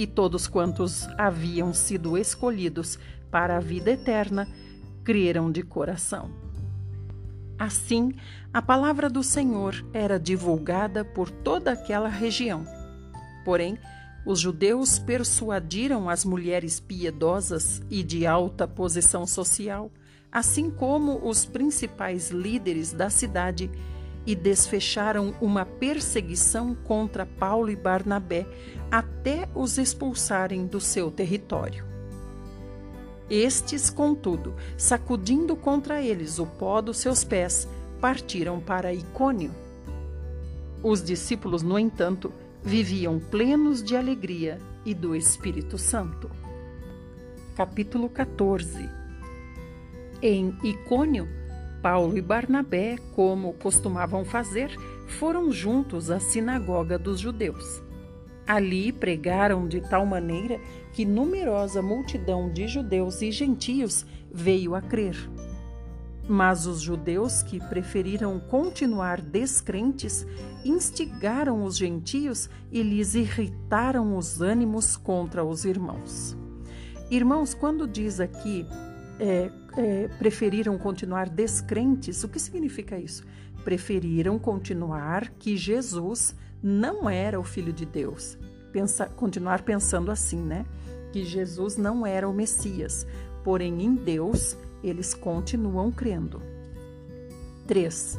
e 0.00 0.06
todos 0.06 0.48
quantos 0.48 1.06
haviam 1.18 1.74
sido 1.74 2.16
escolhidos 2.16 2.98
para 3.30 3.58
a 3.58 3.60
vida 3.60 3.90
eterna 3.90 4.48
creram 5.04 5.52
de 5.52 5.62
coração. 5.62 6.30
Assim, 7.58 8.14
a 8.50 8.62
palavra 8.62 9.10
do 9.10 9.22
Senhor 9.22 9.84
era 9.92 10.18
divulgada 10.18 11.04
por 11.04 11.30
toda 11.30 11.72
aquela 11.72 12.08
região. 12.08 12.64
Porém, 13.44 13.78
os 14.24 14.40
judeus 14.40 14.98
persuadiram 14.98 16.08
as 16.08 16.24
mulheres 16.24 16.80
piedosas 16.80 17.82
e 17.90 18.02
de 18.02 18.26
alta 18.26 18.66
posição 18.66 19.26
social, 19.26 19.92
assim 20.32 20.70
como 20.70 21.28
os 21.28 21.44
principais 21.44 22.30
líderes 22.30 22.90
da 22.90 23.10
cidade, 23.10 23.70
e 24.30 24.34
desfecharam 24.36 25.34
uma 25.40 25.64
perseguição 25.64 26.72
contra 26.72 27.26
Paulo 27.26 27.68
e 27.68 27.74
Barnabé 27.74 28.46
até 28.88 29.48
os 29.56 29.76
expulsarem 29.76 30.68
do 30.68 30.80
seu 30.80 31.10
território. 31.10 31.84
Estes, 33.28 33.90
contudo, 33.90 34.54
sacudindo 34.78 35.56
contra 35.56 36.00
eles 36.00 36.38
o 36.38 36.46
pó 36.46 36.80
dos 36.80 36.98
seus 36.98 37.24
pés, 37.24 37.66
partiram 38.00 38.60
para 38.60 38.94
Icônio. 38.94 39.50
Os 40.80 41.02
discípulos, 41.02 41.64
no 41.64 41.76
entanto, 41.76 42.32
viviam 42.62 43.18
plenos 43.18 43.82
de 43.82 43.96
alegria 43.96 44.60
e 44.86 44.94
do 44.94 45.16
Espírito 45.16 45.76
Santo. 45.76 46.30
Capítulo 47.56 48.08
14 48.08 48.88
Em 50.22 50.56
Icônio, 50.62 51.39
Paulo 51.82 52.16
e 52.16 52.20
Barnabé, 52.20 52.96
como 53.14 53.54
costumavam 53.54 54.24
fazer, 54.24 54.70
foram 55.06 55.50
juntos 55.50 56.10
à 56.10 56.20
sinagoga 56.20 56.98
dos 56.98 57.20
judeus. 57.20 57.82
Ali 58.46 58.92
pregaram 58.92 59.68
de 59.68 59.80
tal 59.80 60.04
maneira 60.04 60.60
que 60.92 61.04
numerosa 61.04 61.80
multidão 61.80 62.52
de 62.52 62.66
judeus 62.66 63.22
e 63.22 63.30
gentios 63.30 64.04
veio 64.32 64.74
a 64.74 64.80
crer. 64.80 65.16
Mas 66.28 66.66
os 66.66 66.80
judeus 66.80 67.42
que 67.42 67.58
preferiram 67.58 68.38
continuar 68.38 69.20
descrentes 69.20 70.26
instigaram 70.64 71.64
os 71.64 71.76
gentios 71.76 72.48
e 72.70 72.82
lhes 72.82 73.14
irritaram 73.14 74.16
os 74.16 74.40
ânimos 74.40 74.96
contra 74.96 75.44
os 75.44 75.64
irmãos. 75.64 76.36
Irmãos, 77.10 77.54
quando 77.54 77.88
diz 77.88 78.20
aqui 78.20 78.64
é, 79.18 79.50
é, 79.76 80.08
preferiram 80.18 80.76
continuar 80.78 81.28
descrentes. 81.28 82.22
O 82.24 82.28
que 82.28 82.38
significa 82.38 82.98
isso? 82.98 83.24
Preferiram 83.64 84.38
continuar 84.38 85.30
que 85.38 85.56
Jesus 85.56 86.34
não 86.62 87.08
era 87.08 87.38
o 87.38 87.44
Filho 87.44 87.72
de 87.72 87.86
Deus. 87.86 88.38
Pensa, 88.72 89.06
continuar 89.06 89.62
pensando 89.62 90.10
assim, 90.10 90.40
né? 90.40 90.64
Que 91.12 91.24
Jesus 91.24 91.76
não 91.76 92.06
era 92.06 92.28
o 92.28 92.32
Messias. 92.32 93.06
Porém, 93.42 93.82
em 93.82 93.94
Deus, 93.94 94.56
eles 94.82 95.14
continuam 95.14 95.90
crendo. 95.90 96.42
3. 97.66 98.18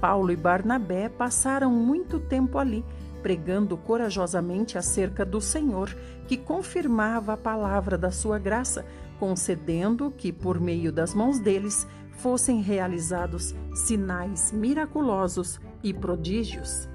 Paulo 0.00 0.30
e 0.30 0.36
Barnabé 0.36 1.08
passaram 1.08 1.70
muito 1.70 2.20
tempo 2.20 2.58
ali, 2.58 2.84
pregando 3.22 3.76
corajosamente 3.76 4.78
acerca 4.78 5.24
do 5.24 5.40
Senhor, 5.40 5.94
que 6.26 6.36
confirmava 6.36 7.32
a 7.32 7.36
palavra 7.36 7.98
da 7.98 8.10
sua 8.10 8.38
graça, 8.38 8.84
concedendo 9.18 10.10
que, 10.10 10.32
por 10.32 10.60
meio 10.60 10.92
das 10.92 11.14
mãos 11.14 11.38
deles, 11.38 11.86
fossem 12.18 12.60
realizados 12.60 13.54
sinais 13.74 14.52
miraculosos 14.52 15.60
e 15.82 15.94
prodígios. 15.94 16.88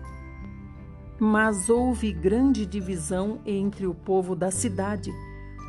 Mas 1.19 1.69
houve 1.69 2.11
grande 2.11 2.65
divisão 2.65 3.39
entre 3.45 3.87
o 3.87 3.93
povo 3.93 4.35
da 4.35 4.51
cidade. 4.51 5.11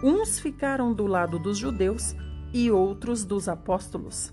Uns 0.03 0.39
ficaram 0.41 0.93
do 0.93 1.07
lado 1.07 1.39
dos 1.39 1.57
judeus 1.57 2.15
e 2.53 2.71
outros 2.71 3.25
dos 3.25 3.49
apóstolos. 3.49 4.33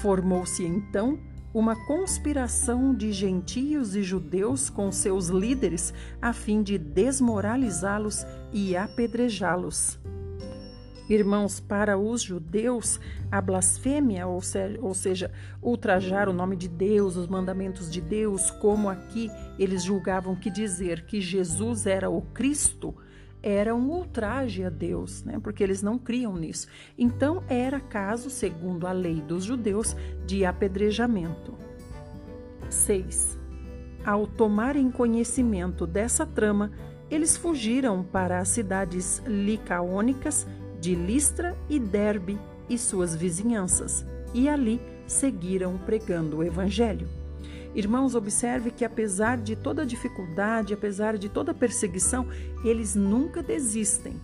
Formou-se 0.00 0.64
então 0.64 1.18
uma 1.54 1.76
conspiração 1.86 2.92
de 2.92 3.12
gentios 3.12 3.94
e 3.94 4.02
judeus 4.02 4.68
com 4.68 4.90
seus 4.90 5.28
líderes 5.28 5.94
a 6.20 6.32
fim 6.32 6.62
de 6.62 6.76
desmoralizá-los 6.76 8.26
e 8.52 8.76
apedrejá-los. 8.76 10.03
Irmãos, 11.08 11.60
para 11.60 11.98
os 11.98 12.22
judeus, 12.22 12.98
a 13.30 13.40
blasfêmia, 13.40 14.26
ou 14.26 14.94
seja, 14.94 15.30
ultrajar 15.62 16.28
o 16.28 16.32
nome 16.32 16.56
de 16.56 16.68
Deus, 16.68 17.16
os 17.16 17.28
mandamentos 17.28 17.90
de 17.90 18.00
Deus, 18.00 18.50
como 18.50 18.88
aqui 18.88 19.30
eles 19.58 19.84
julgavam 19.84 20.34
que 20.34 20.50
dizer 20.50 21.04
que 21.04 21.20
Jesus 21.20 21.86
era 21.86 22.08
o 22.08 22.22
Cristo, 22.22 22.94
era 23.42 23.74
um 23.74 23.90
ultraje 23.90 24.64
a 24.64 24.70
Deus, 24.70 25.22
né? 25.22 25.38
porque 25.38 25.62
eles 25.62 25.82
não 25.82 25.98
criam 25.98 26.34
nisso. 26.34 26.66
Então, 26.96 27.44
era 27.46 27.78
caso, 27.78 28.30
segundo 28.30 28.86
a 28.86 28.92
lei 28.92 29.20
dos 29.20 29.44
judeus, 29.44 29.94
de 30.24 30.46
apedrejamento. 30.46 31.54
6. 32.70 33.38
Ao 34.02 34.26
tomarem 34.26 34.90
conhecimento 34.90 35.86
dessa 35.86 36.24
trama, 36.24 36.70
eles 37.10 37.36
fugiram 37.36 38.02
para 38.02 38.38
as 38.38 38.48
cidades 38.48 39.22
licaônicas 39.26 40.46
de 40.84 40.94
Listra 40.94 41.56
e 41.66 41.78
Derbe 41.78 42.38
e 42.68 42.76
suas 42.76 43.16
vizinhanças, 43.16 44.04
e 44.34 44.50
ali 44.50 44.78
seguiram 45.06 45.78
pregando 45.78 46.36
o 46.36 46.44
Evangelho. 46.44 47.08
Irmãos, 47.74 48.14
observe 48.14 48.70
que 48.70 48.84
apesar 48.84 49.38
de 49.38 49.56
toda 49.56 49.86
dificuldade, 49.86 50.74
apesar 50.74 51.16
de 51.16 51.30
toda 51.30 51.54
perseguição, 51.54 52.28
eles 52.62 52.94
nunca 52.94 53.42
desistem. 53.42 54.20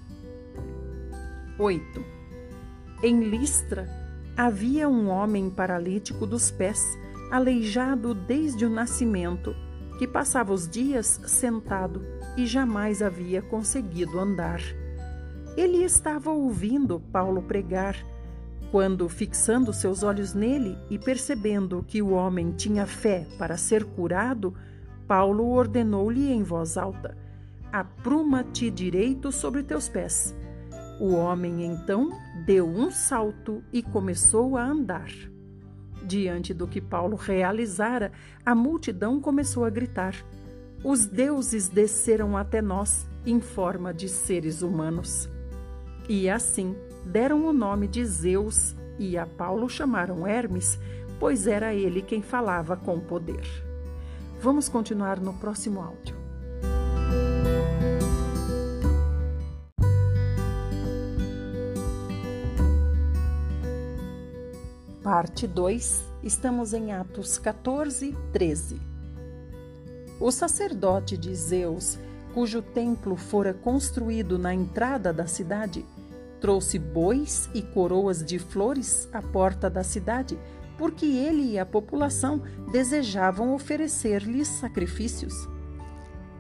8. 1.59 2.05
Em 3.03 3.25
Listra 3.25 3.89
havia 4.37 4.87
um 4.87 5.09
homem 5.09 5.49
paralítico 5.49 6.27
dos 6.27 6.51
pés, 6.51 6.85
aleijado 7.31 8.13
desde 8.13 8.67
o 8.67 8.71
nascimento, 8.71 9.57
que 9.99 10.07
passava 10.07 10.53
os 10.53 10.69
dias 10.69 11.23
sentado 11.27 12.05
e 12.37 12.45
jamais 12.45 13.01
havia 13.01 13.41
conseguido 13.41 14.21
andar. 14.21 14.61
Ele 15.61 15.85
estava 15.85 16.31
ouvindo 16.31 16.99
Paulo 16.99 17.43
pregar, 17.43 17.95
quando, 18.71 19.07
fixando 19.11 19.75
seus 19.75 20.03
olhos 20.03 20.33
nele 20.33 20.79
e 20.89 20.99
percebendo 20.99 21.85
que 21.87 22.01
o 22.01 22.13
homem 22.13 22.51
tinha 22.53 22.87
fé 22.87 23.27
para 23.37 23.59
ser 23.59 23.85
curado, 23.85 24.55
Paulo 25.07 25.51
ordenou-lhe 25.51 26.33
em 26.33 26.43
voz 26.43 26.79
alta: 26.79 27.15
Apruma-te 27.71 28.71
direito 28.71 29.31
sobre 29.31 29.63
teus 29.63 29.87
pés. 29.87 30.35
O 30.99 31.13
homem 31.13 31.63
então 31.67 32.09
deu 32.47 32.67
um 32.67 32.91
salto 32.91 33.63
e 33.71 33.83
começou 33.83 34.57
a 34.57 34.65
andar. 34.65 35.11
Diante 36.03 36.55
do 36.55 36.67
que 36.67 36.81
Paulo 36.81 37.17
realizara, 37.17 38.13
a 38.47 38.55
multidão 38.55 39.21
começou 39.21 39.67
a 39.67 39.69
gritar: 39.69 40.15
Os 40.83 41.05
deuses 41.05 41.69
desceram 41.69 42.35
até 42.35 42.63
nós 42.63 43.07
em 43.27 43.43
forma 43.43 43.93
de 43.93 44.09
seres 44.09 44.63
humanos. 44.63 45.29
E 46.09 46.29
assim 46.29 46.77
deram 47.05 47.47
o 47.47 47.53
nome 47.53 47.89
de 47.89 48.05
Zeus 48.05 48.75
e 48.99 49.17
a 49.17 49.27
Paulo 49.27 49.69
chamaram 49.69 50.27
Hermes, 50.27 50.79
pois 51.19 51.47
era 51.47 51.75
ele 51.75 52.03
quem 52.03 52.23
falava 52.23 52.77
com 52.77 53.01
poder. 53.01 53.47
Vamos 54.41 54.69
continuar 54.69 55.21
no 55.21 55.35
próximo 55.35 55.81
áudio. 55.81 56.17
Parte 65.03 65.47
2, 65.47 66.05
estamos 66.23 66.73
em 66.73 66.93
Atos 66.93 67.39
14, 67.39 68.17
13. 68.33 68.81
O 70.21 70.31
sacerdote 70.31 71.17
de 71.17 71.35
Zeus, 71.35 71.99
cujo 72.35 72.63
templo 72.63 73.17
fora 73.17 73.53
construído 73.53 74.39
na 74.39 74.55
entrada 74.55 75.13
da 75.13 75.27
cidade, 75.27 75.85
trouxe 76.41 76.79
bois 76.79 77.51
e 77.55 77.63
coroas 77.63 78.25
de 78.25 78.39
flores 78.39 79.09
à 79.13 79.21
porta 79.21 79.69
da 79.69 79.85
cidade, 79.85 80.39
porque 80.79 81.05
ele 81.05 81.53
e 81.53 81.59
a 81.59 81.67
população 81.67 82.43
desejavam 82.73 83.55
oferecer-lhes 83.55 84.49
sacrifícios. 84.49 85.49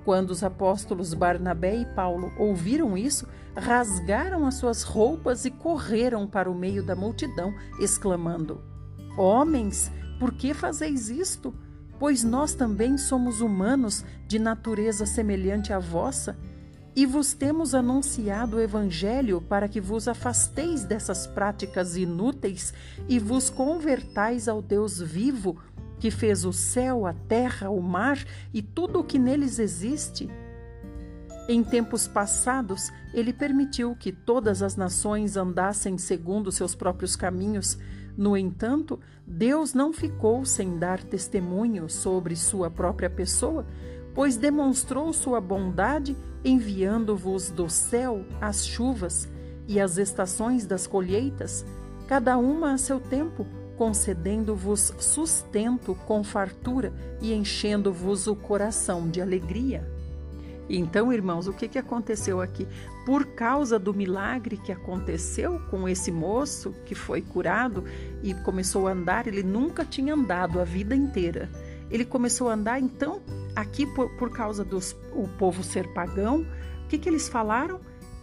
Quando 0.04 0.30
os 0.30 0.42
apóstolos 0.42 1.12
Barnabé 1.12 1.76
e 1.76 1.84
Paulo 1.94 2.32
ouviram 2.38 2.96
isso, 2.96 3.28
rasgaram 3.54 4.46
as 4.46 4.54
suas 4.54 4.82
roupas 4.82 5.44
e 5.44 5.50
correram 5.50 6.26
para 6.26 6.50
o 6.50 6.54
meio 6.54 6.82
da 6.82 6.96
multidão, 6.96 7.54
exclamando: 7.78 8.62
Homens, 9.18 9.92
por 10.18 10.32
que 10.32 10.54
fazeis 10.54 11.10
isto? 11.10 11.54
Pois 12.00 12.24
nós 12.24 12.54
também 12.54 12.96
somos 12.96 13.42
humanos 13.42 14.04
de 14.26 14.38
natureza 14.38 15.04
semelhante 15.04 15.70
à 15.70 15.78
vossa, 15.78 16.36
e 16.96 17.04
vos 17.04 17.34
temos 17.34 17.74
anunciado 17.74 18.56
o 18.56 18.60
Evangelho 18.60 19.40
para 19.42 19.68
que 19.68 19.80
vos 19.80 20.08
afasteis 20.08 20.82
dessas 20.82 21.26
práticas 21.26 21.96
inúteis 21.96 22.74
e 23.06 23.18
vos 23.18 23.48
convertais 23.48 24.48
ao 24.48 24.60
Deus 24.60 24.98
vivo 25.00 25.58
que 26.00 26.10
fez 26.10 26.46
o 26.46 26.52
céu, 26.52 27.06
a 27.06 27.12
terra, 27.12 27.68
o 27.68 27.82
mar 27.82 28.18
e 28.52 28.62
tudo 28.62 29.00
o 29.00 29.04
que 29.04 29.18
neles 29.18 29.58
existe. 29.58 30.28
Em 31.46 31.62
tempos 31.62 32.08
passados, 32.08 32.90
ele 33.12 33.32
permitiu 33.32 33.94
que 33.94 34.10
todas 34.10 34.62
as 34.62 34.74
nações 34.74 35.36
andassem 35.36 35.98
segundo 35.98 36.50
seus 36.50 36.74
próprios 36.74 37.14
caminhos. 37.14 37.76
No 38.16 38.36
entanto, 38.36 38.98
Deus 39.26 39.74
não 39.74 39.92
ficou 39.92 40.44
sem 40.44 40.78
dar 40.78 41.02
testemunho 41.02 41.88
sobre 41.88 42.36
sua 42.36 42.70
própria 42.70 43.08
pessoa, 43.08 43.66
pois 44.14 44.36
demonstrou 44.36 45.12
sua 45.12 45.40
bondade 45.40 46.16
enviando-vos 46.44 47.50
do 47.50 47.68
céu 47.68 48.24
as 48.40 48.66
chuvas 48.66 49.28
e 49.68 49.78
as 49.78 49.98
estações 49.98 50.66
das 50.66 50.86
colheitas, 50.86 51.64
cada 52.08 52.36
uma 52.36 52.72
a 52.72 52.78
seu 52.78 52.98
tempo 52.98 53.46
concedendo-vos 53.80 54.92
sustento 54.98 55.94
com 56.06 56.22
fartura 56.22 56.92
e 57.18 57.32
enchendo-vos 57.32 58.26
o 58.26 58.36
coração 58.36 59.08
de 59.08 59.22
alegria. 59.22 59.90
Então, 60.78 61.12
irmãos, 61.12 61.48
o 61.48 61.52
que, 61.52 61.66
que 61.66 61.78
aconteceu 61.78 62.40
aqui? 62.40 62.66
Por 63.04 63.26
causa 63.26 63.76
do 63.76 63.92
milagre 63.92 64.56
que 64.56 64.70
aconteceu 64.70 65.60
com 65.68 65.88
esse 65.88 66.12
moço 66.12 66.72
que 66.86 66.94
foi 66.94 67.20
curado 67.20 67.84
e 68.22 68.32
começou 68.34 68.86
a 68.86 68.92
andar, 68.92 69.26
ele 69.26 69.42
nunca 69.42 69.84
tinha 69.84 70.14
andado 70.14 70.60
a 70.60 70.64
vida 70.64 70.94
inteira. 70.94 71.50
Ele 71.90 72.04
começou 72.04 72.48
a 72.48 72.54
andar, 72.54 72.80
então, 72.80 73.20
aqui 73.56 73.84
por, 73.84 74.08
por 74.10 74.30
causa 74.30 74.64
do 74.64 74.78
povo 75.36 75.64
ser 75.64 75.92
pagão, 75.92 76.46
o 76.84 76.88
que, 76.88 76.98
que 76.98 77.08
eles 77.08 77.28
falaram? 77.28 77.80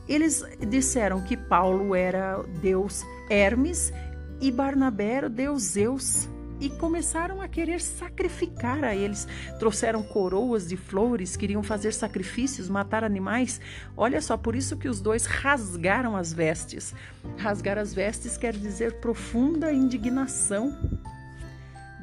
Eles 0.08 0.42
disseram 0.70 1.22
que 1.22 1.36
Paulo 1.36 1.94
era 1.94 2.42
Deus 2.62 3.04
Hermes 3.30 3.92
e 4.40 4.50
Barnabé 4.50 5.16
era 5.16 5.30
deus 5.30 5.64
Zeus 5.64 6.30
e 6.60 6.70
começaram 6.70 7.42
a 7.42 7.48
querer 7.48 7.80
sacrificar 7.80 8.84
a 8.84 8.96
eles. 8.96 9.28
Trouxeram 9.60 10.04
coroas 10.04 10.68
de 10.68 10.78
flores, 10.78 11.36
queriam 11.36 11.62
fazer 11.62 11.94
sacrifícios, 11.94 12.70
matar 12.70 13.04
animais. 13.04 13.62
Olha 13.96 14.22
só, 14.22 14.38
por 14.38 14.56
isso 14.56 14.78
que 14.78 14.90
os 14.90 15.02
dois 15.02 15.26
rasgaram 15.26 16.16
as 16.16 16.34
vestes. 16.34 16.94
Rasgar 17.38 17.78
as 17.78 17.94
vestes 17.94 18.38
quer 18.38 18.54
dizer 18.56 19.00
profunda 19.00 19.72
indignação. 19.72 20.76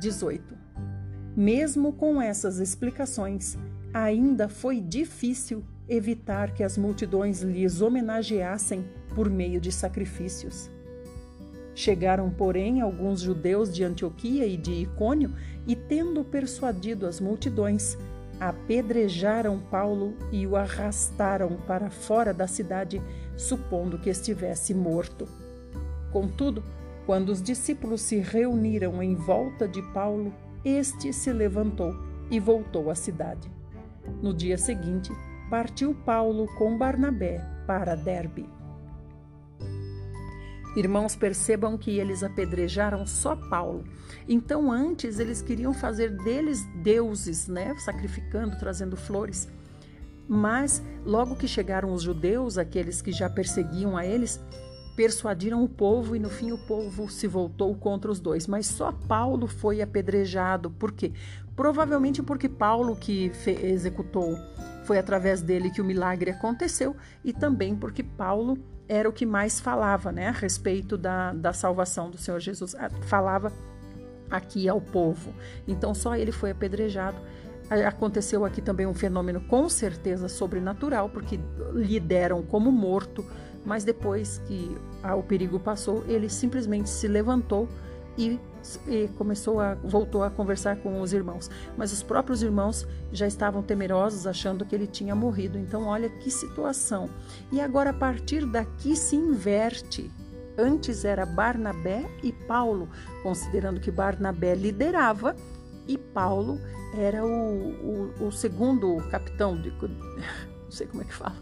18. 0.00 0.54
Mesmo 1.36 1.92
com 1.92 2.20
essas 2.22 2.58
explicações, 2.58 3.56
ainda 3.92 4.48
foi 4.48 4.80
difícil 4.80 5.64
evitar 5.88 6.52
que 6.52 6.62
as 6.62 6.78
multidões 6.78 7.42
lhes 7.42 7.80
homenageassem 7.80 8.84
por 9.14 9.28
meio 9.28 9.60
de 9.60 9.70
sacrifícios. 9.70 10.70
Chegaram, 11.74 12.30
porém, 12.30 12.80
alguns 12.80 13.20
judeus 13.20 13.74
de 13.74 13.82
Antioquia 13.82 14.46
e 14.46 14.56
de 14.56 14.72
Icônio 14.72 15.32
e, 15.66 15.74
tendo 15.74 16.24
persuadido 16.24 17.06
as 17.06 17.20
multidões, 17.20 17.98
apedrejaram 18.38 19.58
Paulo 19.58 20.14
e 20.30 20.46
o 20.46 20.56
arrastaram 20.56 21.56
para 21.66 21.90
fora 21.90 22.32
da 22.32 22.46
cidade, 22.46 23.02
supondo 23.36 23.98
que 23.98 24.10
estivesse 24.10 24.72
morto. 24.72 25.26
Contudo, 26.12 26.62
quando 27.06 27.30
os 27.30 27.42
discípulos 27.42 28.00
se 28.02 28.16
reuniram 28.18 29.02
em 29.02 29.14
volta 29.14 29.66
de 29.66 29.82
Paulo, 29.92 30.32
este 30.64 31.12
se 31.12 31.32
levantou 31.32 31.94
e 32.30 32.38
voltou 32.40 32.90
à 32.90 32.94
cidade. 32.94 33.50
No 34.22 34.32
dia 34.32 34.56
seguinte, 34.56 35.10
partiu 35.50 35.94
Paulo 36.06 36.46
com 36.56 36.78
Barnabé 36.78 37.44
para 37.66 37.94
Derbe. 37.94 38.53
Irmãos, 40.76 41.14
percebam 41.14 41.78
que 41.78 41.98
eles 41.98 42.22
apedrejaram 42.22 43.06
só 43.06 43.36
Paulo. 43.36 43.84
Então, 44.28 44.72
antes 44.72 45.20
eles 45.20 45.40
queriam 45.40 45.72
fazer 45.72 46.10
deles 46.10 46.64
deuses, 46.82 47.46
né? 47.46 47.74
Sacrificando, 47.78 48.58
trazendo 48.58 48.96
flores. 48.96 49.48
Mas, 50.28 50.82
logo 51.04 51.36
que 51.36 51.46
chegaram 51.46 51.92
os 51.92 52.02
judeus, 52.02 52.58
aqueles 52.58 53.00
que 53.00 53.12
já 53.12 53.30
perseguiam 53.30 53.96
a 53.96 54.04
eles, 54.04 54.40
persuadiram 54.96 55.62
o 55.62 55.68
povo 55.68 56.16
e 56.16 56.18
no 56.18 56.30
fim 56.30 56.52
o 56.52 56.58
povo 56.58 57.08
se 57.08 57.26
voltou 57.26 57.74
contra 57.76 58.10
os 58.10 58.18
dois. 58.18 58.46
Mas 58.46 58.66
só 58.66 58.90
Paulo 58.90 59.46
foi 59.46 59.80
apedrejado. 59.80 60.70
Por 60.70 60.92
quê? 60.92 61.12
Provavelmente 61.54 62.22
porque 62.22 62.48
Paulo 62.48 62.96
que 62.96 63.30
executou 63.62 64.36
foi 64.84 64.98
através 64.98 65.40
dele 65.40 65.70
que 65.70 65.80
o 65.80 65.84
milagre 65.84 66.30
aconteceu 66.30 66.96
e 67.24 67.32
também 67.32 67.76
porque 67.76 68.02
Paulo 68.02 68.58
era 68.88 69.08
o 69.08 69.12
que 69.12 69.24
mais 69.24 69.60
falava 69.60 70.12
né, 70.12 70.28
a 70.28 70.32
respeito 70.32 70.96
da, 70.96 71.32
da 71.32 71.52
salvação 71.52 72.10
do 72.10 72.18
Senhor 72.18 72.40
Jesus. 72.40 72.74
Falava 73.02 73.52
aqui 74.30 74.68
ao 74.68 74.80
povo. 74.80 75.32
Então 75.66 75.94
só 75.94 76.16
ele 76.16 76.32
foi 76.32 76.50
apedrejado. 76.50 77.16
Aconteceu 77.86 78.44
aqui 78.44 78.60
também 78.60 78.86
um 78.86 78.92
fenômeno 78.92 79.40
com 79.40 79.68
certeza 79.68 80.28
sobrenatural, 80.28 81.08
porque 81.08 81.40
lhe 81.72 81.98
deram 81.98 82.42
como 82.42 82.70
morto, 82.70 83.24
mas 83.64 83.84
depois 83.84 84.38
que 84.46 84.76
o 85.16 85.22
perigo 85.22 85.58
passou, 85.58 86.04
ele 86.06 86.28
simplesmente 86.28 86.90
se 86.90 87.08
levantou 87.08 87.66
e, 88.18 88.38
e, 88.88 89.08
começou 89.16 89.60
a 89.60 89.74
voltou 89.74 90.22
a 90.22 90.30
conversar 90.30 90.76
com 90.76 91.00
os 91.00 91.12
irmãos. 91.12 91.50
Mas 91.76 91.92
os 91.92 92.02
próprios 92.02 92.42
irmãos 92.42 92.86
já 93.12 93.26
estavam 93.26 93.62
temerosos, 93.62 94.26
achando 94.26 94.64
que 94.64 94.74
ele 94.74 94.86
tinha 94.86 95.14
morrido. 95.14 95.58
Então, 95.58 95.86
olha 95.86 96.08
que 96.08 96.30
situação. 96.30 97.08
E 97.52 97.60
agora 97.60 97.90
a 97.90 97.94
partir 97.94 98.46
daqui 98.46 98.96
se 98.96 99.16
inverte. 99.16 100.10
Antes 100.56 101.04
era 101.04 101.26
Barnabé 101.26 102.08
e 102.22 102.32
Paulo, 102.32 102.88
considerando 103.22 103.80
que 103.80 103.90
Barnabé 103.90 104.54
liderava 104.54 105.34
e 105.88 105.98
Paulo 105.98 106.60
era 106.96 107.24
o, 107.24 108.12
o, 108.20 108.26
o 108.26 108.32
segundo 108.32 108.96
capitão, 109.10 109.60
de, 109.60 109.70
não 109.82 110.70
sei 110.70 110.86
como 110.86 111.02
é 111.02 111.04
que 111.04 111.12
fala, 111.12 111.34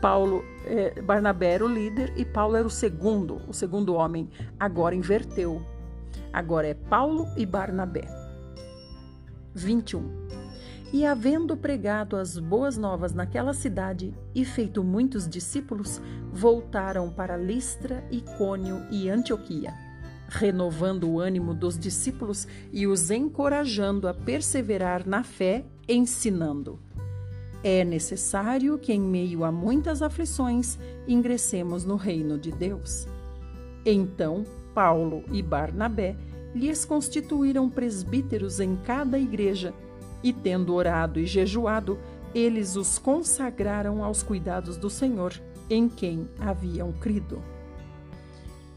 Paulo, 0.00 0.42
é, 0.64 1.00
Barnabé 1.02 1.54
era 1.54 1.64
o 1.64 1.68
líder 1.68 2.12
e 2.16 2.24
Paulo 2.24 2.56
era 2.56 2.66
o 2.66 2.70
segundo, 2.70 3.40
o 3.46 3.52
segundo 3.52 3.94
homem. 3.94 4.30
Agora 4.58 4.94
inverteu. 4.94 5.62
Agora 6.32 6.68
é 6.68 6.74
Paulo 6.74 7.26
e 7.36 7.44
Barnabé. 7.44 8.08
21. 9.54 10.30
E 10.92 11.06
havendo 11.06 11.56
pregado 11.56 12.16
as 12.16 12.36
boas 12.36 12.76
novas 12.76 13.12
naquela 13.12 13.54
cidade 13.54 14.12
e 14.34 14.44
feito 14.44 14.82
muitos 14.82 15.28
discípulos, 15.28 16.00
voltaram 16.32 17.10
para 17.10 17.36
Listra, 17.36 18.04
Icônio 18.10 18.84
e 18.90 19.08
Antioquia, 19.08 19.72
renovando 20.28 21.08
o 21.08 21.20
ânimo 21.20 21.54
dos 21.54 21.78
discípulos 21.78 22.48
e 22.72 22.88
os 22.88 23.10
encorajando 23.10 24.08
a 24.08 24.14
perseverar 24.14 25.06
na 25.06 25.22
fé, 25.22 25.64
ensinando. 25.88 26.80
É 27.62 27.84
necessário 27.84 28.78
que, 28.78 28.92
em 28.92 29.00
meio 29.00 29.44
a 29.44 29.52
muitas 29.52 30.02
aflições, 30.02 30.78
ingressemos 31.06 31.84
no 31.84 31.94
reino 31.94 32.38
de 32.38 32.50
Deus. 32.50 33.06
Então, 33.84 34.44
Paulo 34.74 35.24
e 35.30 35.42
Barnabé 35.42 36.16
lhes 36.54 36.84
constituíram 36.84 37.68
presbíteros 37.68 38.60
em 38.60 38.76
cada 38.76 39.18
igreja 39.18 39.72
e, 40.22 40.32
tendo 40.32 40.74
orado 40.74 41.18
e 41.20 41.26
jejuado, 41.26 41.98
eles 42.34 42.76
os 42.76 42.98
consagraram 42.98 44.04
aos 44.04 44.22
cuidados 44.22 44.76
do 44.76 44.90
Senhor, 44.90 45.32
em 45.68 45.88
quem 45.88 46.28
haviam 46.38 46.92
crido. 46.92 47.42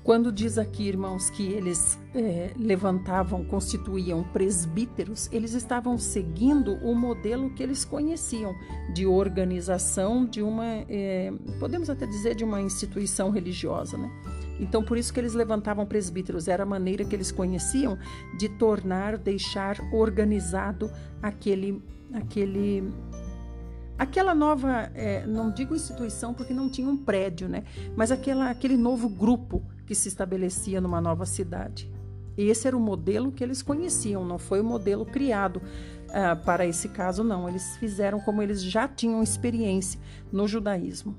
Quando 0.03 0.33
diz 0.33 0.57
aqui, 0.57 0.85
irmãos, 0.85 1.29
que 1.29 1.47
eles 1.47 1.97
é, 2.13 2.51
levantavam, 2.57 3.45
constituíam 3.45 4.21
presbíteros, 4.21 5.29
eles 5.31 5.53
estavam 5.53 5.97
seguindo 5.97 6.73
o 6.83 6.93
modelo 6.93 7.49
que 7.51 7.63
eles 7.63 7.85
conheciam 7.85 8.53
de 8.93 9.07
organização 9.07 10.25
de 10.25 10.41
uma, 10.41 10.65
é, 10.89 11.31
podemos 11.57 11.89
até 11.89 12.05
dizer, 12.05 12.35
de 12.35 12.43
uma 12.43 12.61
instituição 12.61 13.29
religiosa, 13.29 13.97
né? 13.97 14.11
Então, 14.59 14.83
por 14.83 14.97
isso 14.97 15.13
que 15.13 15.19
eles 15.19 15.33
levantavam 15.33 15.85
presbíteros, 15.85 16.47
era 16.47 16.63
a 16.63 16.65
maneira 16.65 17.03
que 17.03 17.15
eles 17.15 17.31
conheciam 17.31 17.97
de 18.37 18.49
tornar, 18.49 19.17
deixar 19.17 19.77
organizado 19.91 20.91
aquele, 21.21 21.81
aquele, 22.13 22.91
aquela 23.97 24.35
nova, 24.35 24.91
é, 24.93 25.25
não 25.25 25.51
digo 25.51 25.75
instituição 25.75 26.33
porque 26.33 26.53
não 26.53 26.69
tinha 26.69 26.87
um 26.87 26.97
prédio, 26.97 27.49
né? 27.49 27.63
Mas 27.95 28.11
aquela, 28.11 28.49
aquele 28.49 28.77
novo 28.77 29.09
grupo 29.09 29.63
que 29.85 29.95
se 29.95 30.07
estabelecia 30.07 30.79
numa 30.79 31.01
nova 31.01 31.25
cidade. 31.25 31.91
Esse 32.37 32.67
era 32.67 32.75
o 32.75 32.79
modelo 32.79 33.31
que 33.31 33.43
eles 33.43 33.61
conheciam, 33.61 34.25
não 34.25 34.39
foi 34.39 34.59
o 34.59 34.63
modelo 34.63 35.05
criado 35.05 35.57
uh, 35.57 36.43
para 36.43 36.65
esse 36.65 36.89
caso, 36.89 37.23
não. 37.23 37.47
Eles 37.47 37.77
fizeram 37.77 38.19
como 38.19 38.41
eles 38.41 38.63
já 38.63 38.87
tinham 38.87 39.21
experiência 39.21 39.99
no 40.31 40.47
judaísmo. 40.47 41.15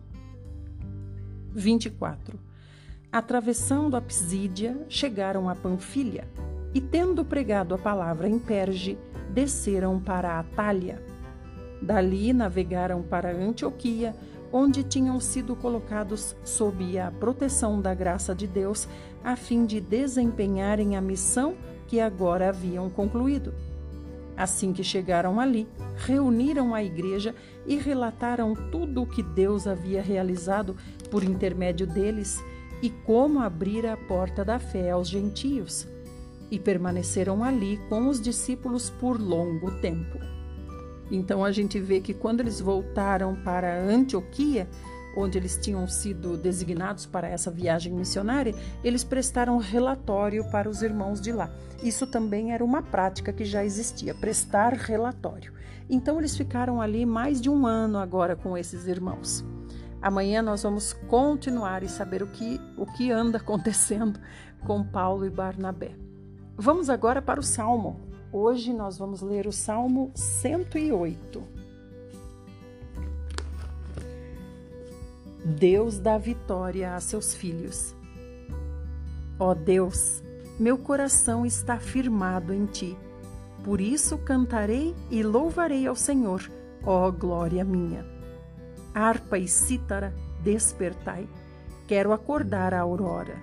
24 1.52 2.43
atravessando 3.14 3.96
a 3.96 4.00
Psídia, 4.00 4.76
chegaram 4.88 5.48
a 5.48 5.54
Panfilha 5.54 6.26
e, 6.74 6.80
tendo 6.80 7.24
pregado 7.24 7.72
a 7.72 7.78
palavra 7.78 8.28
em 8.28 8.40
Perge, 8.40 8.98
desceram 9.30 10.00
para 10.00 10.40
Atália. 10.40 11.00
Dali 11.80 12.32
navegaram 12.32 13.02
para 13.02 13.30
Antioquia, 13.30 14.16
onde 14.52 14.82
tinham 14.82 15.20
sido 15.20 15.54
colocados 15.54 16.34
sob 16.42 16.98
a 16.98 17.12
proteção 17.12 17.80
da 17.80 17.94
graça 17.94 18.34
de 18.34 18.48
Deus, 18.48 18.88
a 19.22 19.36
fim 19.36 19.64
de 19.64 19.80
desempenharem 19.80 20.96
a 20.96 21.00
missão 21.00 21.54
que 21.86 22.00
agora 22.00 22.48
haviam 22.48 22.90
concluído. 22.90 23.54
Assim 24.36 24.72
que 24.72 24.82
chegaram 24.82 25.38
ali, 25.38 25.68
reuniram 25.98 26.74
a 26.74 26.82
igreja 26.82 27.32
e 27.64 27.76
relataram 27.76 28.56
tudo 28.72 29.02
o 29.02 29.06
que 29.06 29.22
Deus 29.22 29.68
havia 29.68 30.02
realizado 30.02 30.76
por 31.12 31.22
intermédio 31.22 31.86
deles 31.86 32.42
e 32.82 32.90
como 32.90 33.40
abrir 33.40 33.86
a 33.86 33.96
porta 33.96 34.44
da 34.44 34.58
fé 34.58 34.90
aos 34.90 35.08
gentios, 35.08 35.86
e 36.50 36.58
permaneceram 36.58 37.42
ali 37.42 37.78
com 37.88 38.08
os 38.08 38.20
discípulos 38.20 38.90
por 38.90 39.20
longo 39.20 39.70
tempo. 39.80 40.18
Então 41.10 41.44
a 41.44 41.52
gente 41.52 41.78
vê 41.78 42.00
que 42.00 42.14
quando 42.14 42.40
eles 42.40 42.60
voltaram 42.60 43.34
para 43.34 43.82
Antioquia, 43.82 44.68
onde 45.16 45.38
eles 45.38 45.56
tinham 45.56 45.86
sido 45.86 46.36
designados 46.36 47.06
para 47.06 47.28
essa 47.28 47.50
viagem 47.50 47.92
missionária, 47.92 48.54
eles 48.82 49.04
prestaram 49.04 49.58
relatório 49.58 50.44
para 50.50 50.68
os 50.68 50.82
irmãos 50.82 51.20
de 51.20 51.32
lá. 51.32 51.50
Isso 51.82 52.06
também 52.06 52.52
era 52.52 52.64
uma 52.64 52.82
prática 52.82 53.32
que 53.32 53.44
já 53.44 53.64
existia, 53.64 54.14
prestar 54.14 54.72
relatório. 54.72 55.52
Então 55.88 56.18
eles 56.18 56.36
ficaram 56.36 56.80
ali 56.80 57.04
mais 57.04 57.40
de 57.40 57.50
um 57.50 57.66
ano 57.66 57.98
agora 57.98 58.34
com 58.34 58.56
esses 58.56 58.86
irmãos. 58.86 59.44
Amanhã 60.04 60.42
nós 60.42 60.62
vamos 60.62 60.92
continuar 61.08 61.82
e 61.82 61.88
saber 61.88 62.22
o 62.22 62.26
que, 62.26 62.60
o 62.76 62.84
que 62.84 63.10
anda 63.10 63.38
acontecendo 63.40 64.20
com 64.66 64.84
Paulo 64.84 65.24
e 65.24 65.30
Barnabé. 65.30 65.96
Vamos 66.58 66.90
agora 66.90 67.22
para 67.22 67.40
o 67.40 67.42
Salmo. 67.42 67.98
Hoje 68.30 68.74
nós 68.74 68.98
vamos 68.98 69.22
ler 69.22 69.46
o 69.46 69.52
Salmo 69.52 70.12
108. 70.14 71.42
Deus 75.42 75.98
dá 75.98 76.18
vitória 76.18 76.94
a 76.94 77.00
seus 77.00 77.34
filhos. 77.34 77.96
Ó 79.38 79.54
Deus, 79.54 80.22
meu 80.60 80.76
coração 80.76 81.46
está 81.46 81.78
firmado 81.78 82.52
em 82.52 82.66
ti. 82.66 82.94
Por 83.64 83.80
isso 83.80 84.18
cantarei 84.18 84.94
e 85.10 85.22
louvarei 85.22 85.86
ao 85.86 85.96
Senhor, 85.96 86.42
ó 86.84 87.10
glória 87.10 87.64
minha 87.64 88.13
harpa 88.94 89.36
e 89.36 89.48
cítara, 89.48 90.14
despertai. 90.42 91.28
Quero 91.86 92.12
acordar 92.12 92.72
a 92.72 92.80
aurora. 92.80 93.36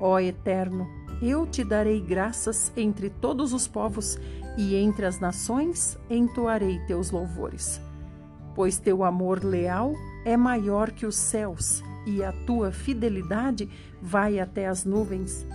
Ó 0.00 0.18
Eterno, 0.18 0.88
eu 1.20 1.46
te 1.46 1.62
darei 1.62 2.00
graças 2.00 2.72
entre 2.76 3.10
todos 3.10 3.52
os 3.52 3.68
povos 3.68 4.18
e 4.56 4.76
entre 4.76 5.04
as 5.04 5.20
nações 5.20 5.98
entoarei 6.08 6.78
teus 6.86 7.10
louvores. 7.10 7.80
Pois 8.54 8.78
teu 8.78 9.04
amor 9.04 9.44
leal 9.44 9.92
é 10.24 10.36
maior 10.36 10.90
que 10.90 11.06
os 11.06 11.16
céus 11.16 11.82
e 12.06 12.24
a 12.24 12.32
tua 12.32 12.72
fidelidade 12.72 13.68
vai 14.00 14.40
até 14.40 14.66
as 14.66 14.84
nuvens. 14.84 15.46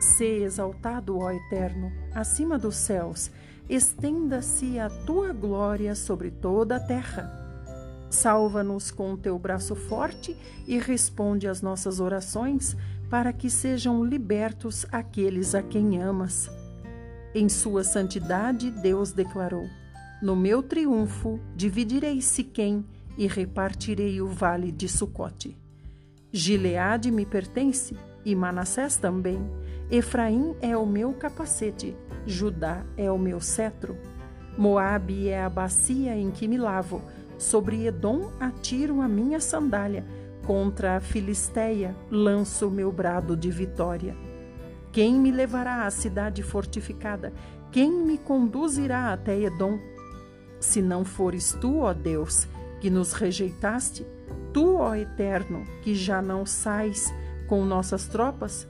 Sê 0.00 0.42
exaltado, 0.42 1.18
ó 1.18 1.30
Eterno, 1.30 1.92
acima 2.12 2.58
dos 2.58 2.76
céus, 2.76 3.30
estenda-se 3.68 4.78
a 4.78 4.88
tua 4.88 5.32
glória 5.32 5.94
sobre 5.94 6.30
toda 6.30 6.76
a 6.76 6.80
terra. 6.80 7.41
Salva-nos 8.12 8.90
com 8.90 9.14
o 9.14 9.16
teu 9.16 9.38
braço 9.38 9.74
forte 9.74 10.36
e 10.68 10.78
responde 10.78 11.48
às 11.48 11.62
nossas 11.62 11.98
orações, 11.98 12.76
para 13.08 13.32
que 13.32 13.48
sejam 13.48 14.04
libertos 14.04 14.84
aqueles 14.92 15.54
a 15.54 15.62
quem 15.62 16.00
amas. 16.02 16.50
Em 17.34 17.48
sua 17.48 17.82
santidade, 17.82 18.70
Deus 18.70 19.12
declarou: 19.12 19.66
No 20.22 20.36
meu 20.36 20.62
triunfo 20.62 21.40
dividirei 21.56 22.20
Siquém 22.20 22.84
e 23.16 23.26
repartirei 23.26 24.20
o 24.20 24.28
vale 24.28 24.70
de 24.70 24.90
Sucote. 24.90 25.56
Gileade 26.30 27.10
me 27.10 27.24
pertence 27.24 27.96
e 28.26 28.34
Manassés 28.34 28.98
também. 28.98 29.40
Efraim 29.90 30.54
é 30.60 30.76
o 30.76 30.84
meu 30.84 31.14
capacete, 31.14 31.96
Judá 32.26 32.84
é 32.94 33.10
o 33.10 33.18
meu 33.18 33.40
cetro. 33.40 33.96
Moabe 34.58 35.28
é 35.28 35.42
a 35.42 35.48
bacia 35.48 36.14
em 36.14 36.30
que 36.30 36.46
me 36.46 36.58
lavo 36.58 37.00
Sobre 37.42 37.86
Edom 37.86 38.30
atiro 38.38 39.00
a 39.00 39.08
minha 39.08 39.40
sandália, 39.40 40.04
contra 40.46 40.96
a 40.96 41.00
Filisteia 41.00 41.96
lanço 42.08 42.68
o 42.68 42.70
meu 42.70 42.92
brado 42.92 43.36
de 43.36 43.50
vitória. 43.50 44.16
Quem 44.92 45.14
me 45.14 45.32
levará 45.32 45.84
à 45.84 45.90
cidade 45.90 46.40
fortificada? 46.40 47.32
Quem 47.72 47.90
me 47.90 48.16
conduzirá 48.16 49.12
até 49.12 49.36
Edom? 49.40 49.76
Se 50.60 50.80
não 50.80 51.04
fores 51.04 51.52
tu, 51.60 51.80
ó 51.80 51.92
Deus, 51.92 52.46
que 52.80 52.88
nos 52.88 53.12
rejeitaste, 53.12 54.06
tu, 54.52 54.76
ó 54.76 54.94
Eterno, 54.94 55.64
que 55.82 55.96
já 55.96 56.22
não 56.22 56.46
sais 56.46 57.12
com 57.48 57.64
nossas 57.64 58.06
tropas, 58.06 58.68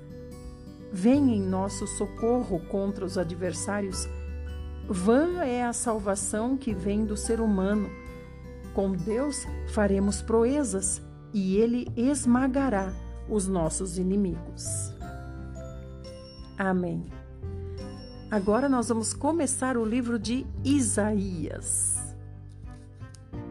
vem 0.91 1.37
em 1.37 1.43
nosso 1.43 1.87
socorro 1.87 2.59
contra 2.71 3.05
os 3.05 3.19
adversários. 3.19 4.09
Vã 4.89 5.43
é 5.43 5.63
a 5.63 5.75
salvação 5.75 6.57
que 6.57 6.73
vem 6.73 7.05
do 7.05 7.19
ser 7.19 7.39
humano 7.39 8.01
com 8.75 8.93
Deus 8.93 9.47
faremos 9.69 10.23
proezas 10.23 11.03
e 11.33 11.57
Ele 11.57 11.87
esmagará 11.97 12.93
os 13.29 13.47
nossos 13.47 13.99
inimigos. 13.99 14.93
Amém. 16.59 17.07
Agora 18.31 18.69
nós 18.69 18.89
vamos 18.89 19.13
começar 19.13 19.77
o 19.77 19.85
livro 19.85 20.19
de 20.19 20.47
Isaías. 20.65 22.17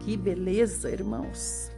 Que 0.00 0.16
beleza, 0.16 0.90
irmãos! 0.90 1.70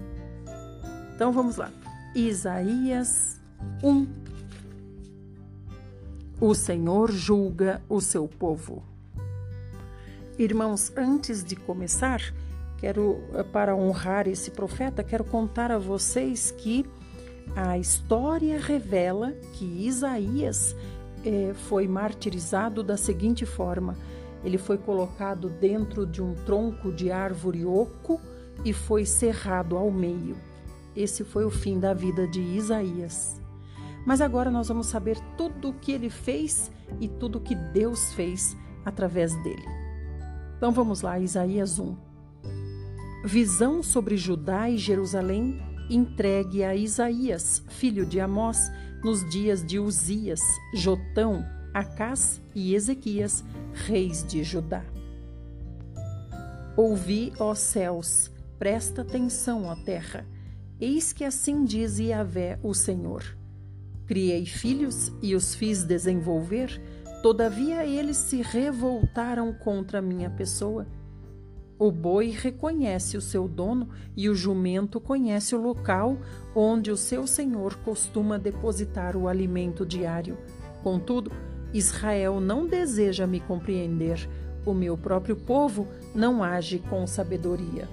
Então 1.14 1.33
vamos 1.33 1.57
lá. 1.57 1.70
Isaías 2.14 3.40
1 3.83 4.07
O 6.40 6.54
Senhor 6.54 7.11
julga 7.11 7.83
o 7.88 8.00
seu 8.00 8.26
povo. 8.26 8.83
Irmãos, 10.38 10.92
antes 10.96 11.44
de 11.44 11.54
começar, 11.54 12.20
Quero, 12.84 13.24
eh, 13.32 13.42
para 13.42 13.74
honrar 13.74 14.28
esse 14.28 14.50
profeta, 14.50 15.02
quero 15.02 15.24
contar 15.24 15.72
a 15.72 15.78
vocês 15.78 16.50
que 16.50 16.84
a 17.56 17.78
história 17.78 18.60
revela 18.60 19.32
que 19.54 19.64
Isaías 19.86 20.76
eh, 21.24 21.54
foi 21.66 21.88
martirizado 21.88 22.82
da 22.82 22.98
seguinte 22.98 23.46
forma: 23.46 23.96
Ele 24.44 24.58
foi 24.58 24.76
colocado 24.76 25.48
dentro 25.48 26.04
de 26.04 26.20
um 26.20 26.34
tronco 26.44 26.92
de 26.92 27.10
árvore 27.10 27.64
oco 27.64 28.20
e 28.62 28.74
foi 28.74 29.06
cerrado 29.06 29.78
ao 29.78 29.90
meio. 29.90 30.36
Esse 30.94 31.24
foi 31.24 31.46
o 31.46 31.50
fim 31.50 31.80
da 31.80 31.94
vida 31.94 32.28
de 32.28 32.42
Isaías. 32.42 33.40
Mas 34.04 34.20
agora 34.20 34.50
nós 34.50 34.68
vamos 34.68 34.88
saber 34.88 35.18
tudo 35.38 35.70
o 35.70 35.72
que 35.72 35.90
ele 35.90 36.10
fez 36.10 36.70
e 37.00 37.08
tudo 37.08 37.38
o 37.38 37.40
que 37.40 37.54
Deus 37.54 38.12
fez 38.12 38.54
através 38.84 39.34
dele. 39.42 39.64
Então 40.58 40.70
vamos 40.70 41.00
lá, 41.00 41.18
Isaías 41.18 41.78
1. 41.78 42.12
Visão 43.24 43.82
sobre 43.82 44.18
Judá 44.18 44.68
e 44.68 44.76
Jerusalém 44.76 45.58
entregue 45.88 46.62
a 46.62 46.76
Isaías, 46.76 47.64
filho 47.68 48.04
de 48.04 48.20
Amós, 48.20 48.70
nos 49.02 49.26
dias 49.30 49.64
de 49.64 49.78
Uzias, 49.78 50.42
Jotão, 50.74 51.42
Acás 51.72 52.42
e 52.54 52.74
Ezequias, 52.74 53.42
reis 53.72 54.22
de 54.22 54.44
Judá. 54.44 54.84
Ouvi, 56.76 57.32
ó 57.38 57.54
céus, 57.54 58.30
presta 58.58 59.00
atenção, 59.00 59.64
ó 59.64 59.74
terra. 59.74 60.26
Eis 60.78 61.14
que 61.14 61.24
assim 61.24 61.64
diz 61.64 61.98
Yahvé, 61.98 62.58
o 62.62 62.74
Senhor. 62.74 63.24
Criei 64.06 64.44
filhos 64.44 65.10
e 65.22 65.34
os 65.34 65.54
fiz 65.54 65.82
desenvolver, 65.82 66.78
todavia 67.22 67.87
eles 67.87 68.18
se 68.18 68.42
revoltaram 68.42 69.50
contra 69.54 70.02
minha 70.02 70.28
pessoa. 70.28 70.87
O 71.78 71.90
boi 71.90 72.30
reconhece 72.30 73.16
o 73.16 73.20
seu 73.20 73.48
dono 73.48 73.88
e 74.16 74.28
o 74.28 74.34
jumento 74.34 75.00
conhece 75.00 75.56
o 75.56 75.60
local 75.60 76.16
onde 76.54 76.90
o 76.90 76.96
seu 76.96 77.26
senhor 77.26 77.74
costuma 77.78 78.38
depositar 78.38 79.16
o 79.16 79.26
alimento 79.26 79.84
diário. 79.84 80.38
Contudo, 80.82 81.32
Israel 81.72 82.40
não 82.40 82.66
deseja 82.66 83.26
me 83.26 83.40
compreender. 83.40 84.28
O 84.64 84.72
meu 84.72 84.96
próprio 84.96 85.34
povo 85.34 85.88
não 86.14 86.42
age 86.44 86.78
com 86.78 87.06
sabedoria. 87.06 87.88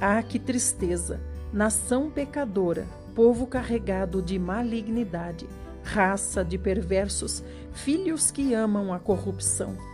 Ah, 0.00 0.22
que 0.22 0.38
tristeza! 0.38 1.20
Nação 1.52 2.10
pecadora, 2.10 2.86
povo 3.14 3.46
carregado 3.46 4.20
de 4.22 4.38
malignidade, 4.38 5.48
raça 5.82 6.44
de 6.44 6.56
perversos, 6.56 7.42
filhos 7.72 8.30
que 8.30 8.54
amam 8.54 8.92
a 8.92 8.98
corrupção. 8.98 9.89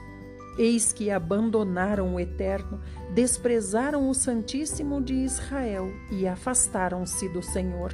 Eis 0.59 0.93
que 0.93 1.11
abandonaram 1.11 2.15
o 2.15 2.21
Eterno, 2.21 2.81
desprezaram 3.15 4.09
o 4.09 4.15
Santíssimo 4.15 5.03
de 5.03 5.15
Israel 5.15 5.93
e 6.11 6.27
afastaram-se 6.27 7.29
do 7.29 7.43
Senhor. 7.43 7.93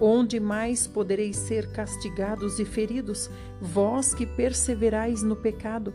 Onde 0.00 0.40
mais 0.40 0.86
podereis 0.86 1.36
ser 1.36 1.70
castigados 1.70 2.58
e 2.58 2.64
feridos, 2.64 3.30
vós 3.60 4.12
que 4.12 4.26
perseverais 4.26 5.22
no 5.22 5.36
pecado? 5.36 5.94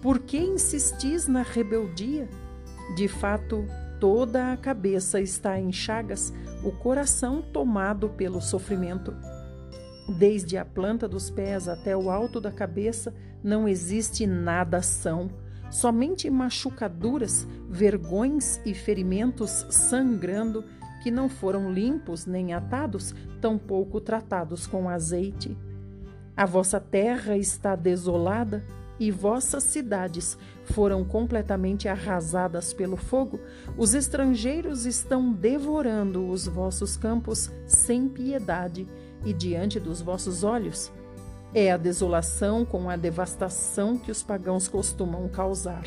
Por 0.00 0.18
que 0.18 0.38
insistis 0.38 1.26
na 1.26 1.42
rebeldia? 1.42 2.28
De 2.96 3.06
fato, 3.08 3.66
toda 4.00 4.52
a 4.52 4.56
cabeça 4.56 5.20
está 5.20 5.58
em 5.58 5.72
chagas, 5.72 6.32
o 6.64 6.72
coração 6.72 7.42
tomado 7.42 8.08
pelo 8.08 8.40
sofrimento. 8.40 9.14
Desde 10.08 10.56
a 10.56 10.64
planta 10.64 11.08
dos 11.08 11.30
pés 11.30 11.68
até 11.68 11.96
o 11.96 12.10
alto 12.10 12.40
da 12.40 12.50
cabeça, 12.50 13.14
não 13.42 13.68
existe 13.68 14.26
nada 14.26 14.82
são, 14.82 15.30
somente 15.70 16.28
machucaduras, 16.28 17.46
vergões 17.68 18.60
e 18.64 18.74
ferimentos 18.74 19.66
sangrando 19.70 20.64
que 21.02 21.10
não 21.10 21.28
foram 21.28 21.72
limpos 21.72 22.26
nem 22.26 22.52
atados, 22.52 23.14
tampouco 23.40 24.00
tratados 24.00 24.66
com 24.66 24.88
azeite. 24.88 25.56
A 26.36 26.46
vossa 26.46 26.80
terra 26.80 27.36
está 27.36 27.74
desolada 27.74 28.64
e 28.98 29.10
vossas 29.10 29.64
cidades 29.64 30.38
foram 30.64 31.04
completamente 31.04 31.88
arrasadas 31.88 32.72
pelo 32.72 32.96
fogo. 32.96 33.40
Os 33.76 33.94
estrangeiros 33.94 34.86
estão 34.86 35.32
devorando 35.32 36.28
os 36.28 36.46
vossos 36.46 36.96
campos 36.96 37.50
sem 37.66 38.08
piedade 38.08 38.86
e 39.24 39.32
diante 39.32 39.78
dos 39.78 40.00
vossos 40.00 40.44
olhos. 40.44 40.92
É 41.54 41.70
a 41.70 41.76
desolação 41.76 42.64
com 42.64 42.88
a 42.88 42.96
devastação 42.96 43.98
que 43.98 44.10
os 44.10 44.22
pagãos 44.22 44.68
costumam 44.68 45.28
causar. 45.28 45.84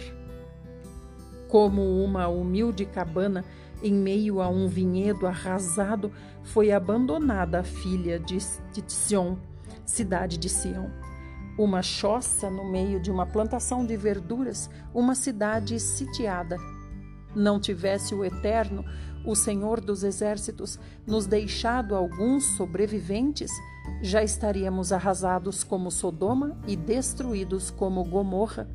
Como 1.49 2.03
uma 2.03 2.27
humilde 2.27 2.85
cabana 2.85 3.43
em 3.81 3.93
meio 3.93 4.41
a 4.41 4.47
um 4.47 4.67
vinhedo 4.67 5.27
arrasado, 5.27 6.11
foi 6.43 6.71
abandonada 6.71 7.59
a 7.59 7.63
filha 7.63 8.19
de, 8.19 8.37
de 8.73 8.91
Sion, 8.91 9.35
cidade 9.85 10.37
de 10.37 10.49
Sião. 10.49 10.91
Uma 11.57 11.81
choça 11.81 12.49
no 12.49 12.69
meio 12.69 12.99
de 12.99 13.09
uma 13.09 13.25
plantação 13.25 13.85
de 13.85 13.95
verduras, 13.95 14.69
uma 14.93 15.15
cidade 15.15 15.79
sitiada. 15.79 16.57
Não 17.35 17.59
tivesse 17.59 18.13
o 18.13 18.23
Eterno, 18.23 18.83
o 19.25 19.35
Senhor 19.35 19.81
dos 19.81 20.03
Exércitos, 20.03 20.79
nos 21.05 21.25
deixado 21.25 21.95
alguns 21.95 22.43
sobreviventes, 22.55 23.51
já 24.01 24.23
estaríamos 24.23 24.91
arrasados 24.91 25.63
como 25.63 25.91
Sodoma 25.91 26.57
e 26.67 26.75
destruídos 26.75 27.69
como 27.69 28.03
Gomorra 28.03 28.67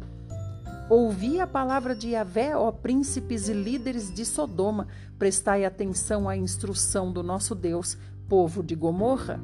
Ouvi 0.90 1.38
a 1.38 1.46
palavra 1.46 1.94
de 1.94 2.08
Yahvé, 2.08 2.56
ó 2.56 2.72
príncipes 2.72 3.48
e 3.48 3.52
líderes 3.52 4.12
de 4.12 4.24
Sodoma, 4.24 4.88
prestai 5.16 5.64
atenção 5.64 6.28
à 6.28 6.36
instrução 6.36 7.12
do 7.12 7.22
nosso 7.22 7.54
Deus, 7.54 7.96
povo 8.28 8.60
de 8.60 8.74
Gomorra. 8.74 9.40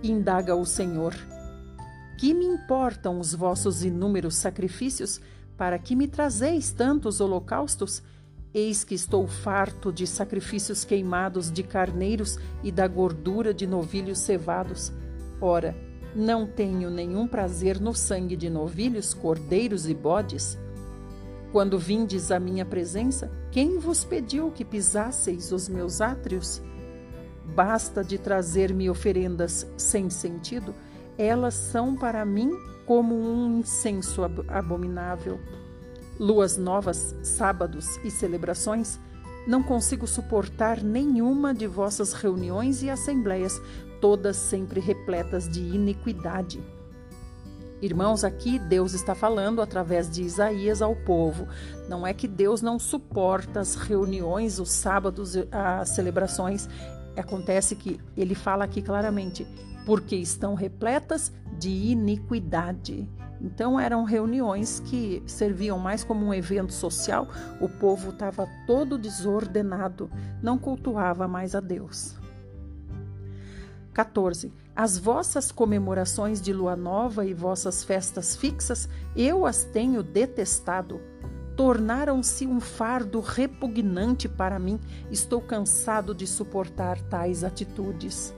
Indaga 0.00 0.54
o 0.54 0.64
Senhor: 0.64 1.12
Que 2.16 2.32
me 2.32 2.44
importam 2.44 3.18
os 3.18 3.34
vossos 3.34 3.82
inúmeros 3.82 4.36
sacrifícios, 4.36 5.20
para 5.56 5.76
que 5.76 5.96
me 5.96 6.06
trazeis 6.06 6.70
tantos 6.70 7.20
holocaustos? 7.20 8.00
Eis 8.52 8.82
que 8.82 8.96
estou 8.96 9.28
farto 9.28 9.92
de 9.92 10.06
sacrifícios 10.06 10.84
queimados 10.84 11.52
de 11.52 11.62
carneiros 11.62 12.36
e 12.64 12.72
da 12.72 12.88
gordura 12.88 13.54
de 13.54 13.64
novilhos 13.64 14.18
cevados. 14.18 14.92
Ora, 15.40 15.76
não 16.16 16.46
tenho 16.46 16.90
nenhum 16.90 17.28
prazer 17.28 17.80
no 17.80 17.94
sangue 17.94 18.34
de 18.34 18.50
novilhos, 18.50 19.14
cordeiros 19.14 19.88
e 19.88 19.94
bodes. 19.94 20.58
Quando 21.52 21.78
vindes 21.78 22.32
à 22.32 22.40
minha 22.40 22.64
presença, 22.64 23.30
quem 23.52 23.78
vos 23.78 24.02
pediu 24.02 24.50
que 24.50 24.64
pisasseis 24.64 25.52
os 25.52 25.68
meus 25.68 26.00
átrios? 26.00 26.60
Basta 27.54 28.02
de 28.02 28.18
trazer-me 28.18 28.90
oferendas 28.90 29.64
sem 29.76 30.10
sentido, 30.10 30.74
elas 31.16 31.54
são 31.54 31.96
para 31.96 32.24
mim 32.24 32.50
como 32.84 33.14
um 33.14 33.58
incenso 33.58 34.22
abominável. 34.48 35.38
Luas 36.20 36.58
novas, 36.58 37.16
sábados 37.22 37.96
e 38.04 38.10
celebrações, 38.10 39.00
não 39.46 39.62
consigo 39.62 40.06
suportar 40.06 40.82
nenhuma 40.82 41.54
de 41.54 41.66
vossas 41.66 42.12
reuniões 42.12 42.82
e 42.82 42.90
assembleias, 42.90 43.58
todas 44.02 44.36
sempre 44.36 44.80
repletas 44.80 45.48
de 45.48 45.60
iniquidade. 45.60 46.62
Irmãos, 47.80 48.22
aqui 48.22 48.58
Deus 48.58 48.92
está 48.92 49.14
falando 49.14 49.62
através 49.62 50.10
de 50.10 50.22
Isaías 50.22 50.82
ao 50.82 50.94
povo. 50.94 51.48
Não 51.88 52.06
é 52.06 52.12
que 52.12 52.28
Deus 52.28 52.60
não 52.60 52.78
suporta 52.78 53.60
as 53.60 53.74
reuniões, 53.74 54.60
os 54.60 54.70
sábados, 54.70 55.32
as 55.50 55.88
celebrações. 55.88 56.68
Acontece 57.16 57.74
que 57.74 57.98
ele 58.14 58.34
fala 58.34 58.64
aqui 58.64 58.82
claramente, 58.82 59.46
porque 59.86 60.16
estão 60.16 60.52
repletas 60.52 61.32
de 61.58 61.70
iniquidade. 61.70 63.08
Então 63.40 63.80
eram 63.80 64.04
reuniões 64.04 64.80
que 64.80 65.22
serviam 65.26 65.78
mais 65.78 66.04
como 66.04 66.26
um 66.26 66.34
evento 66.34 66.72
social. 66.72 67.26
O 67.60 67.68
povo 67.68 68.10
estava 68.10 68.46
todo 68.66 68.98
desordenado, 68.98 70.10
não 70.42 70.58
cultuava 70.58 71.26
mais 71.26 71.54
a 71.54 71.60
Deus. 71.60 72.20
14. 73.92 74.52
As 74.74 74.98
vossas 74.98 75.50
comemorações 75.50 76.40
de 76.40 76.52
lua 76.52 76.76
nova 76.76 77.26
e 77.26 77.34
vossas 77.34 77.82
festas 77.82 78.36
fixas, 78.36 78.88
eu 79.16 79.44
as 79.44 79.64
tenho 79.64 80.02
detestado. 80.02 81.00
Tornaram-se 81.56 82.46
um 82.46 82.60
fardo 82.60 83.20
repugnante 83.20 84.28
para 84.28 84.58
mim. 84.58 84.78
Estou 85.10 85.40
cansado 85.40 86.14
de 86.14 86.26
suportar 86.26 87.00
tais 87.02 87.44
atitudes. 87.44 88.32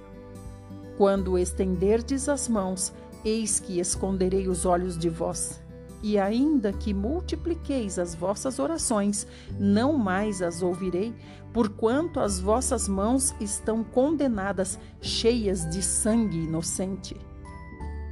Quando 0.96 1.38
estenderdes 1.38 2.28
as 2.28 2.48
mãos, 2.48 2.92
eis 3.24 3.60
que 3.60 3.78
esconderei 3.78 4.48
os 4.48 4.64
olhos 4.64 4.98
de 4.98 5.08
vós. 5.08 5.60
E 6.02 6.18
ainda 6.18 6.72
que 6.72 6.92
multipliqueis 6.92 7.98
as 7.98 8.14
vossas 8.14 8.58
orações, 8.58 9.26
não 9.58 9.96
mais 9.96 10.42
as 10.42 10.60
ouvirei, 10.60 11.14
porquanto 11.52 12.18
as 12.18 12.40
vossas 12.40 12.88
mãos 12.88 13.34
estão 13.40 13.84
condenadas, 13.84 14.78
cheias 15.00 15.68
de 15.70 15.82
sangue 15.82 16.38
inocente. 16.38 17.16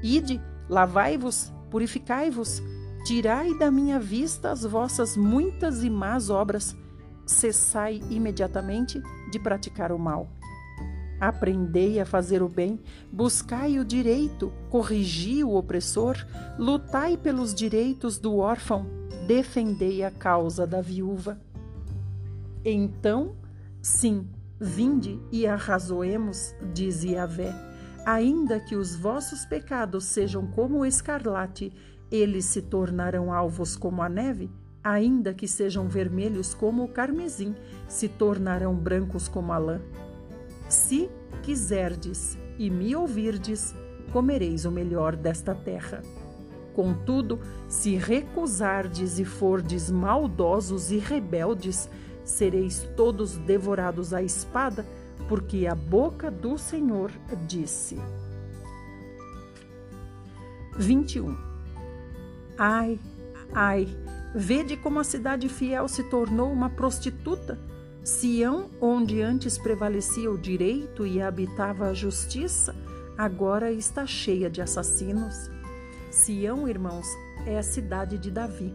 Ide, 0.03 0.41
lavai-vos, 0.69 1.53
purificai-vos, 1.71 2.63
tirai 3.05 3.59
da 3.59 3.71
minha 3.71 3.99
vista 3.99 4.51
as 4.51 4.63
vossas 4.63 5.17
muitas 5.17 5.83
e 5.83 5.91
más 5.91 6.31
obras, 6.31 6.77
cessai 7.27 8.03
imediatamente 8.09 9.03
de 9.31 9.39
praticar 9.39 9.91
o 9.91 9.99
mal. 9.99 10.29
Aprendei 11.21 12.01
a 12.01 12.07
fazer 12.07 12.43
o 12.43 12.49
bem, 12.49 12.81
buscai 13.13 13.79
o 13.79 13.85
direito, 13.85 14.51
corrigi 14.71 15.45
o 15.45 15.55
opressor, 15.55 16.17
lutai 16.59 17.17
pelos 17.19 17.55
direitos 17.55 18.19
do 18.19 18.39
órfão, 18.39 18.87
defendei 19.27 20.03
a 20.03 20.11
causa 20.11 20.67
da 20.67 20.81
viúva. 20.81 21.39
Então, 22.65 23.37
sim, 23.83 24.27
vinde 24.59 25.21
e 25.31 25.47
arrazoemos, 25.47 26.55
diz 26.73 27.05
Yahvé. 27.05 27.55
Ainda 28.07 28.59
que 28.59 28.75
os 28.75 28.97
vossos 28.97 29.45
pecados 29.45 30.05
sejam 30.05 30.47
como 30.47 30.79
o 30.79 30.87
escarlate, 30.87 31.71
eles 32.11 32.47
se 32.47 32.63
tornarão 32.63 33.33
alvos 33.33 33.77
como 33.77 34.03
a 34.03 34.09
neve, 34.09 34.51
ainda 34.83 35.35
que 35.35 35.47
sejam 35.47 35.87
vermelhos 35.87 36.55
como 36.55 36.83
o 36.83 36.89
carmesim, 36.89 37.55
se 37.87 38.09
tornarão 38.09 38.75
brancos 38.75 39.29
como 39.29 39.53
a 39.53 39.59
lã. 39.59 39.81
Se 40.71 41.11
quiserdes 41.43 42.39
e 42.57 42.71
me 42.71 42.95
ouvirdes, 42.95 43.75
comereis 44.13 44.65
o 44.65 44.71
melhor 44.71 45.17
desta 45.17 45.53
terra. 45.53 46.01
Contudo, 46.73 47.41
se 47.67 47.97
recusardes 47.97 49.19
e 49.19 49.25
fordes 49.25 49.91
maldosos 49.91 50.93
e 50.93 50.99
rebeldes, 50.99 51.91
sereis 52.23 52.89
todos 52.97 53.37
devorados 53.37 54.15
à 54.15 54.23
espada, 54.23 54.87
porque 55.29 55.67
a 55.67 55.75
boca 55.75 56.31
do 56.31 56.57
Senhor 56.57 57.11
disse. 57.49 57.99
21. 60.77 61.37
Ai, 62.57 63.01
ai, 63.53 63.89
vede 64.33 64.77
como 64.77 65.01
a 65.01 65.05
cidade 65.05 65.49
fiel 65.49 65.89
se 65.89 66.05
tornou 66.05 66.53
uma 66.53 66.71
prostituta? 66.71 67.59
Sião, 68.11 68.69
onde 68.81 69.23
antes 69.23 69.57
prevalecia 69.57 70.29
o 70.29 70.37
direito 70.37 71.07
e 71.07 71.23
habitava 71.23 71.87
a 71.87 71.95
justiça, 71.95 72.75
agora 73.17 73.71
está 73.71 74.05
cheia 74.05 74.51
de 74.51 74.61
assassinos. 74.61 75.49
Sião, 76.11 76.69
irmãos, 76.69 77.07
é 77.47 77.57
a 77.57 77.63
cidade 77.63 78.19
de 78.19 78.29
Davi. 78.29 78.75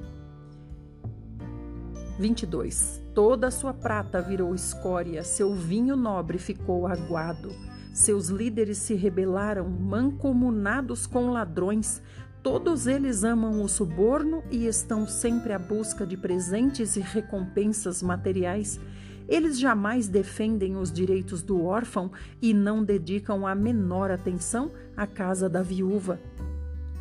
22. 2.18 3.02
Toda 3.14 3.48
a 3.48 3.52
sua 3.52 3.74
prata 3.74 4.22
virou 4.22 4.56
escória, 4.56 5.22
seu 5.22 5.54
vinho 5.54 5.98
nobre 5.98 6.38
ficou 6.38 6.88
aguado. 6.88 7.52
Seus 7.94 8.30
líderes 8.30 8.78
se 8.78 8.94
rebelaram, 8.96 9.70
mancomunados 9.70 11.06
com 11.06 11.30
ladrões. 11.30 12.02
Todos 12.42 12.88
eles 12.88 13.26
amam 13.26 13.62
o 13.62 13.68
suborno 13.68 14.46
e 14.50 14.66
estão 14.66 15.06
sempre 15.06 15.52
à 15.52 15.60
busca 15.60 16.08
de 16.08 16.16
presentes 16.16 16.96
e 16.96 17.02
recompensas 17.02 18.02
materiais. 18.02 18.80
Eles 19.28 19.60
jamais 19.60 20.08
defendem 20.08 20.78
os 20.78 20.92
direitos 20.92 21.42
do 21.42 21.64
órfão 21.64 22.12
e 22.42 22.54
não 22.54 22.84
dedicam 22.84 23.46
a 23.48 23.56
menor 23.56 24.12
atenção 24.12 24.72
à 24.96 25.08
casa 25.08 25.50
da 25.50 25.62
viúva. 25.62 26.20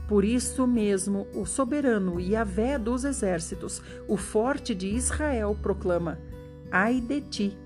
Por 0.09 0.25
isso 0.25 0.67
mesmo, 0.67 1.27
o 1.35 1.47
soberano 1.47 2.21
Yahvé 2.21 2.79
dos 2.79 3.05
exércitos, 3.05 3.81
o 4.07 4.17
forte 4.17 4.75
de 4.75 4.89
Israel, 4.89 5.57
proclama: 5.61 6.19
Ai 6.71 7.01
de 7.01 7.21
ti! 7.21 7.59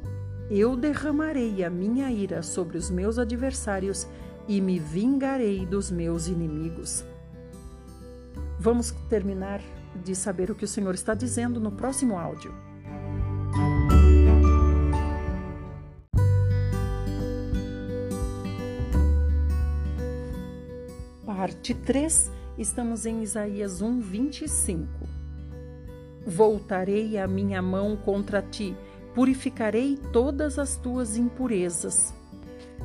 Eu 0.50 0.76
derramarei 0.76 1.62
a 1.62 1.68
minha 1.68 2.10
ira 2.10 2.42
sobre 2.42 2.78
os 2.78 2.90
meus 2.90 3.18
adversários 3.18 4.06
e 4.46 4.60
me 4.60 4.78
vingarei 4.78 5.66
dos 5.66 5.90
meus 5.90 6.26
inimigos. 6.26 7.04
Vamos 8.58 8.92
terminar 9.10 9.60
de 10.02 10.14
saber 10.14 10.50
o 10.50 10.54
que 10.54 10.64
o 10.64 10.68
Senhor 10.68 10.94
está 10.94 11.12
dizendo 11.12 11.60
no 11.60 11.72
próximo 11.72 12.16
áudio. 12.16 12.54
Parte 21.38 21.72
3, 21.72 22.32
estamos 22.58 23.06
em 23.06 23.22
Isaías 23.22 23.80
1, 23.80 24.00
25. 24.00 24.88
Voltarei 26.26 27.16
a 27.16 27.28
minha 27.28 27.62
mão 27.62 27.96
contra 27.96 28.42
ti, 28.42 28.76
purificarei 29.14 29.96
todas 30.12 30.58
as 30.58 30.74
tuas 30.74 31.16
impurezas. 31.16 32.12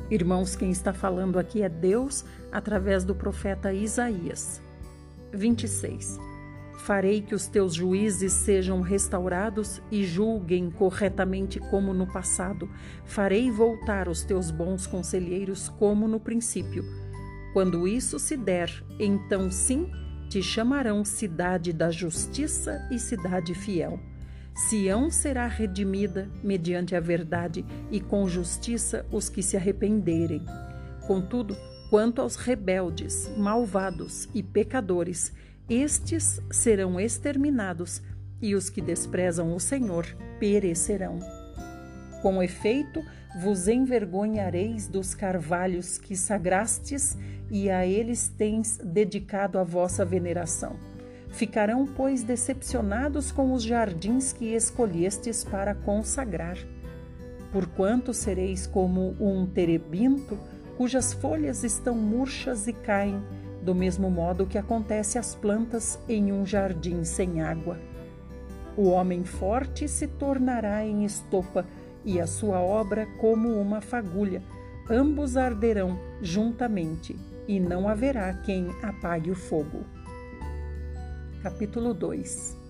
Irmãos, 0.08 0.54
quem 0.54 0.70
está 0.70 0.92
falando 0.92 1.36
aqui 1.36 1.62
é 1.62 1.68
Deus 1.68 2.24
através 2.52 3.02
do 3.02 3.12
profeta 3.12 3.72
Isaías. 3.72 4.62
26. 5.32 6.20
Farei 6.78 7.22
que 7.22 7.34
os 7.34 7.48
teus 7.48 7.74
juízes 7.74 8.32
sejam 8.34 8.82
restaurados 8.82 9.82
e 9.90 10.04
julguem 10.04 10.70
corretamente 10.70 11.58
como 11.58 11.92
no 11.92 12.06
passado. 12.06 12.70
Farei 13.04 13.50
voltar 13.50 14.08
os 14.08 14.22
teus 14.22 14.52
bons 14.52 14.86
conselheiros 14.86 15.68
como 15.70 16.06
no 16.06 16.20
princípio 16.20 16.84
quando 17.54 17.86
isso 17.86 18.18
se 18.18 18.36
der, 18.36 18.68
então 18.98 19.48
sim 19.48 19.88
te 20.28 20.42
chamarão 20.42 21.04
cidade 21.04 21.72
da 21.72 21.88
justiça 21.88 22.84
e 22.90 22.98
cidade 22.98 23.54
fiel. 23.54 24.00
Sião 24.56 25.08
será 25.08 25.46
redimida 25.46 26.28
mediante 26.42 26.96
a 26.96 27.00
verdade 27.00 27.64
e 27.92 28.00
com 28.00 28.28
justiça 28.28 29.06
os 29.12 29.28
que 29.28 29.40
se 29.40 29.56
arrependerem. 29.56 30.44
Contudo, 31.06 31.56
quanto 31.90 32.20
aos 32.20 32.34
rebeldes, 32.34 33.30
malvados 33.36 34.28
e 34.34 34.42
pecadores, 34.42 35.32
estes 35.68 36.40
serão 36.50 36.98
exterminados 36.98 38.02
e 38.42 38.56
os 38.56 38.68
que 38.68 38.80
desprezam 38.80 39.54
o 39.54 39.60
Senhor 39.60 40.04
perecerão. 40.40 41.43
Com 42.24 42.42
efeito, 42.42 43.04
vos 43.38 43.68
envergonhareis 43.68 44.88
dos 44.88 45.14
carvalhos 45.14 45.98
que 45.98 46.16
sagrastes 46.16 47.18
e 47.50 47.68
a 47.68 47.86
eles 47.86 48.28
tens 48.28 48.78
dedicado 48.78 49.58
a 49.58 49.62
vossa 49.62 50.06
veneração. 50.06 50.74
Ficarão, 51.28 51.86
pois, 51.86 52.22
decepcionados 52.22 53.30
com 53.30 53.52
os 53.52 53.62
jardins 53.62 54.32
que 54.32 54.54
escolhestes 54.54 55.44
para 55.44 55.74
consagrar. 55.74 56.56
Porquanto 57.52 58.14
sereis 58.14 58.66
como 58.66 59.14
um 59.20 59.44
terebinto, 59.44 60.38
cujas 60.78 61.12
folhas 61.12 61.62
estão 61.62 61.94
murchas 61.94 62.66
e 62.66 62.72
caem, 62.72 63.22
do 63.60 63.74
mesmo 63.74 64.10
modo 64.10 64.46
que 64.46 64.56
acontece 64.56 65.18
às 65.18 65.34
plantas 65.34 65.98
em 66.08 66.32
um 66.32 66.46
jardim 66.46 67.04
sem 67.04 67.42
água. 67.42 67.78
O 68.78 68.88
homem 68.88 69.24
forte 69.24 69.86
se 69.86 70.08
tornará 70.08 70.86
em 70.86 71.04
estopa, 71.04 71.66
e 72.04 72.20
a 72.20 72.26
sua 72.26 72.60
obra 72.60 73.06
como 73.18 73.60
uma 73.60 73.80
fagulha. 73.80 74.42
Ambos 74.90 75.36
arderão 75.36 75.98
juntamente, 76.20 77.16
e 77.48 77.58
não 77.58 77.88
haverá 77.88 78.32
quem 78.34 78.68
apague 78.82 79.30
o 79.30 79.34
fogo. 79.34 79.84
Capítulo 81.42 81.92
2 81.92 82.64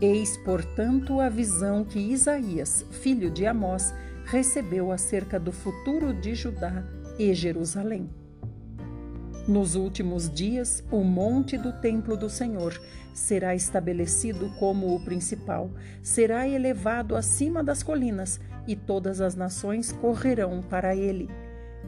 Eis, 0.00 0.36
portanto, 0.36 1.20
a 1.20 1.28
visão 1.28 1.84
que 1.84 1.98
Isaías, 1.98 2.84
filho 2.90 3.30
de 3.30 3.46
Amós, 3.46 3.94
recebeu 4.26 4.90
acerca 4.90 5.38
do 5.38 5.52
futuro 5.52 6.12
de 6.12 6.34
Judá 6.34 6.84
e 7.18 7.32
Jerusalém. 7.32 8.10
Nos 9.46 9.74
últimos 9.74 10.28
dias, 10.28 10.82
o 10.90 11.04
monte 11.04 11.56
do 11.56 11.72
templo 11.72 12.16
do 12.16 12.28
Senhor 12.28 12.80
será 13.14 13.54
estabelecido 13.54 14.50
como 14.58 14.94
o 14.94 15.02
principal, 15.02 15.70
será 16.02 16.46
elevado 16.46 17.16
acima 17.16 17.64
das 17.64 17.82
colinas, 17.82 18.38
e 18.66 18.74
todas 18.74 19.20
as 19.20 19.34
nações 19.34 19.92
correrão 19.92 20.62
para 20.62 20.94
ele. 20.94 21.30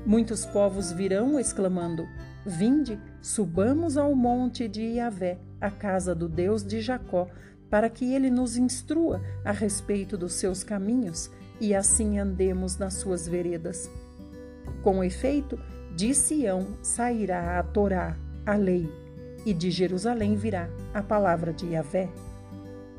Muitos 0.07 0.47
povos 0.47 0.93
virão 0.93 1.39
exclamando: 1.39 2.07
Vinde, 2.45 2.99
subamos 3.21 3.99
ao 3.99 4.15
monte 4.15 4.69
de 4.69 4.83
Iavé, 4.83 5.39
a 5.61 5.71
casa 5.71 6.15
do 6.15 6.29
Deus 6.29 6.63
de 6.63 6.81
Jacó, 6.81 7.29
para 7.69 7.91
que 7.91 8.15
ele 8.15 8.31
nos 8.31 8.57
instrua 8.57 9.21
a 9.45 9.51
respeito 9.51 10.17
dos 10.17 10.35
seus 10.35 10.63
caminhos 10.63 11.31
e 11.61 11.75
assim 11.75 12.19
andemos 12.19 12.77
nas 12.79 12.95
suas 12.95 13.27
veredas. 13.27 13.91
Com 14.83 15.03
efeito, 15.03 15.59
de 15.97 16.15
Sião 16.15 16.77
sairá 16.83 17.59
a 17.59 17.63
Torá, 17.63 18.17
a 18.45 18.55
lei, 18.55 18.89
e 19.47 19.55
de 19.55 19.71
Jerusalém 19.71 20.35
virá 20.35 20.69
a 20.93 21.01
palavra 21.01 21.53
de 21.53 21.67
Yahvé. 21.67 22.11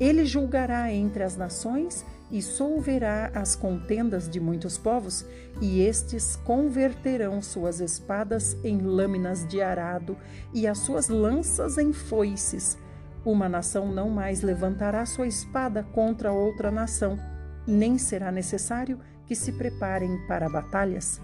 Ele 0.00 0.24
julgará 0.24 0.90
entre 0.90 1.22
as 1.22 1.36
nações 1.36 2.06
e 2.30 2.40
solverá 2.40 3.30
as 3.34 3.54
contendas 3.54 4.28
de 4.28 4.40
muitos 4.40 4.78
povos, 4.78 5.26
e 5.60 5.82
estes 5.82 6.36
converterão 6.36 7.42
suas 7.42 7.80
espadas 7.80 8.56
em 8.64 8.78
lâminas 8.78 9.46
de 9.46 9.60
arado 9.60 10.16
e 10.54 10.66
as 10.66 10.78
suas 10.78 11.08
lanças 11.08 11.76
em 11.76 11.92
foices. 11.92 12.78
Uma 13.24 13.48
nação 13.48 13.92
não 13.92 14.08
mais 14.08 14.40
levantará 14.40 15.04
sua 15.04 15.26
espada 15.26 15.82
contra 15.92 16.32
outra 16.32 16.70
nação, 16.70 17.18
nem 17.66 17.98
será 17.98 18.32
necessário 18.32 18.98
que 19.26 19.34
se 19.34 19.52
preparem 19.52 20.16
para 20.26 20.48
batalhas. 20.48 21.20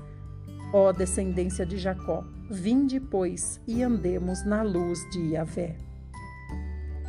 Ó 0.73 0.93
descendência 0.93 1.65
de 1.65 1.79
Jacó, 1.79 2.25
vinde, 2.51 3.01
pois, 3.01 3.61
e 3.67 3.83
andemos 3.83 4.45
na 4.45 4.63
luz 4.63 5.01
de 5.11 5.33
Yahvé. 5.33 5.77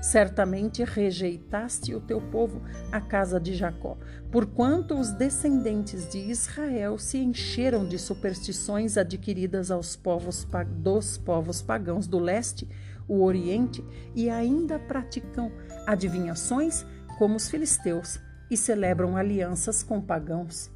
Certamente 0.01 0.83
rejeitaste 0.83 1.95
o 1.95 1.99
teu 1.99 2.21
povo, 2.21 2.61
a 2.91 3.01
casa 3.01 3.39
de 3.39 3.55
Jacó, 3.55 3.97
porquanto 4.31 4.93
os 4.93 5.11
descendentes 5.11 6.07
de 6.07 6.19
Israel 6.19 6.99
se 6.99 7.17
encheram 7.17 7.87
de 7.87 7.97
superstições 7.97 8.97
adquiridas 8.97 9.71
aos 9.71 9.95
povos 9.95 10.47
dos 10.77 11.17
povos 11.17 11.63
pagãos 11.63 12.05
do 12.05 12.19
leste, 12.19 12.69
o 13.07 13.23
oriente, 13.23 13.83
e 14.13 14.29
ainda 14.29 14.77
praticam 14.77 15.51
adivinhações 15.87 16.85
como 17.17 17.35
os 17.35 17.49
filisteus 17.49 18.19
e 18.49 18.55
celebram 18.55 19.17
alianças 19.17 19.81
com 19.81 19.99
pagãos. 19.99 20.74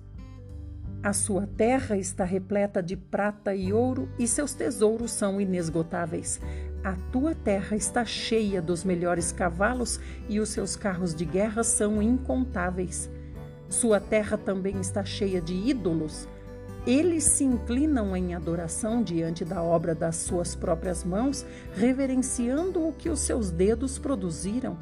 A 1.02 1.14
sua 1.14 1.48
terra 1.48 1.96
está 1.96 2.26
repleta 2.26 2.84
de 2.84 2.98
prata 2.98 3.56
e 3.56 3.72
ouro, 3.72 4.10
e 4.20 4.28
seus 4.28 4.54
tesouros 4.54 5.12
são 5.12 5.40
inesgotáveis. 5.40 6.42
A 6.84 6.94
tua 7.10 7.34
terra 7.34 7.78
está 7.78 8.04
cheia 8.04 8.62
dos 8.62 8.84
melhores 8.84 9.32
cavalos, 9.32 9.98
e 10.28 10.42
os 10.42 10.50
seus 10.50 10.76
carros 10.76 11.16
de 11.16 11.24
guerra 11.24 11.64
são 11.64 12.02
incontáveis. 12.02 13.10
Sua 13.70 14.02
terra 14.02 14.38
também 14.38 14.82
está 14.82 15.06
cheia 15.06 15.40
de 15.40 15.54
ídolos. 15.54 16.28
Eles 16.86 17.24
se 17.24 17.46
inclinam 17.46 18.14
em 18.14 18.36
adoração 18.36 19.02
diante 19.02 19.46
da 19.46 19.64
obra 19.64 19.96
das 19.96 20.18
suas 20.18 20.54
próprias 20.54 21.06
mãos, 21.06 21.46
reverenciando 21.76 22.86
o 22.86 22.92
que 22.92 23.10
os 23.10 23.22
seus 23.22 23.52
dedos 23.52 23.98
produziram. 23.98 24.78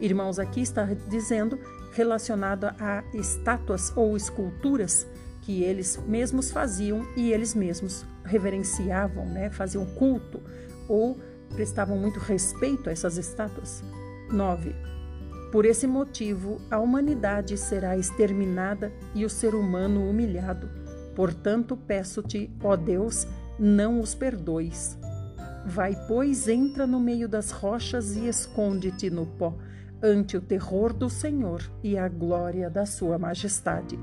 Irmãos, 0.00 0.38
aqui 0.38 0.60
está 0.60 0.84
dizendo 1.08 1.58
relacionado 1.92 2.66
a 2.78 3.02
estátuas 3.12 3.92
ou 3.96 4.16
esculturas 4.16 5.04
que 5.48 5.62
eles 5.62 5.98
mesmos 6.06 6.50
faziam 6.50 7.08
e 7.16 7.32
eles 7.32 7.54
mesmos 7.54 8.04
reverenciavam, 8.22 9.24
né? 9.24 9.48
faziam 9.48 9.86
culto 9.86 10.42
ou 10.86 11.18
prestavam 11.54 11.96
muito 11.96 12.18
respeito 12.18 12.90
a 12.90 12.92
essas 12.92 13.16
estátuas. 13.16 13.82
9. 14.30 14.74
Por 15.50 15.64
esse 15.64 15.86
motivo, 15.86 16.60
a 16.70 16.78
humanidade 16.78 17.56
será 17.56 17.96
exterminada 17.96 18.92
e 19.14 19.24
o 19.24 19.30
ser 19.30 19.54
humano 19.54 20.06
humilhado. 20.10 20.68
Portanto, 21.16 21.78
peço-te, 21.78 22.50
ó 22.62 22.76
Deus, 22.76 23.26
não 23.58 24.00
os 24.00 24.14
perdoes. 24.14 24.98
Vai, 25.64 25.96
pois, 26.06 26.46
entra 26.46 26.86
no 26.86 27.00
meio 27.00 27.26
das 27.26 27.52
rochas 27.52 28.16
e 28.16 28.28
esconde-te 28.28 29.08
no 29.08 29.24
pó, 29.24 29.56
ante 30.02 30.36
o 30.36 30.42
terror 30.42 30.92
do 30.92 31.08
Senhor 31.08 31.62
e 31.82 31.96
a 31.96 32.06
glória 32.06 32.68
da 32.68 32.84
sua 32.84 33.18
majestade. 33.18 33.98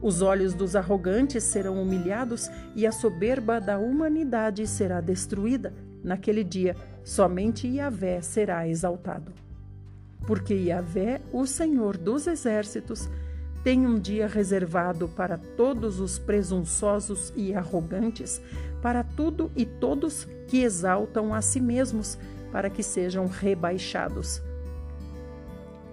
Os 0.00 0.22
olhos 0.22 0.54
dos 0.54 0.76
arrogantes 0.76 1.42
serão 1.42 1.82
humilhados 1.82 2.48
e 2.74 2.86
a 2.86 2.92
soberba 2.92 3.60
da 3.60 3.78
humanidade 3.78 4.66
será 4.66 5.00
destruída. 5.00 5.74
Naquele 6.04 6.44
dia, 6.44 6.76
somente 7.02 7.66
Yahvé 7.66 8.20
será 8.20 8.68
exaltado. 8.68 9.32
Porque 10.26 10.54
Yahvé, 10.54 11.20
o 11.32 11.46
Senhor 11.46 11.96
dos 11.96 12.26
exércitos, 12.26 13.08
tem 13.64 13.86
um 13.86 13.98
dia 13.98 14.28
reservado 14.28 15.08
para 15.08 15.36
todos 15.36 15.98
os 15.98 16.18
presunçosos 16.18 17.32
e 17.34 17.52
arrogantes, 17.52 18.40
para 18.80 19.02
tudo 19.02 19.50
e 19.56 19.66
todos 19.66 20.28
que 20.46 20.62
exaltam 20.62 21.34
a 21.34 21.42
si 21.42 21.60
mesmos, 21.60 22.16
para 22.52 22.70
que 22.70 22.82
sejam 22.82 23.26
rebaixados 23.26 24.40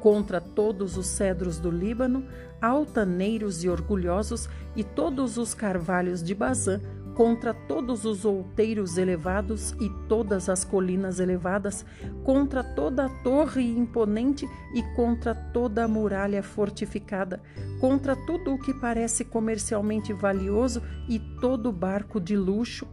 contra 0.05 0.39
todos 0.39 0.97
os 0.97 1.07
cedros 1.07 1.57
do 1.57 1.71
Líbano, 1.71 2.27
altaneiros 2.61 3.63
e 3.63 3.69
orgulhosos, 3.69 4.47
e 4.75 4.83
todos 4.83 5.35
os 5.35 5.55
carvalhos 5.55 6.21
de 6.21 6.35
Bazã, 6.35 6.79
contra 7.15 7.55
todos 7.55 8.05
os 8.05 8.23
outeiros 8.23 8.99
elevados 8.99 9.71
e 9.81 9.89
todas 10.07 10.47
as 10.47 10.63
colinas 10.63 11.19
elevadas, 11.19 11.83
contra 12.23 12.63
toda 12.63 13.05
a 13.07 13.09
torre 13.23 13.63
imponente 13.63 14.47
e 14.75 14.83
contra 14.95 15.33
toda 15.33 15.85
a 15.85 15.87
muralha 15.87 16.43
fortificada, 16.43 17.41
contra 17.81 18.15
tudo 18.15 18.53
o 18.53 18.59
que 18.59 18.75
parece 18.75 19.25
comercialmente 19.25 20.13
valioso 20.13 20.83
e 21.09 21.17
todo 21.41 21.71
barco 21.71 22.21
de 22.21 22.37
luxo. 22.37 22.87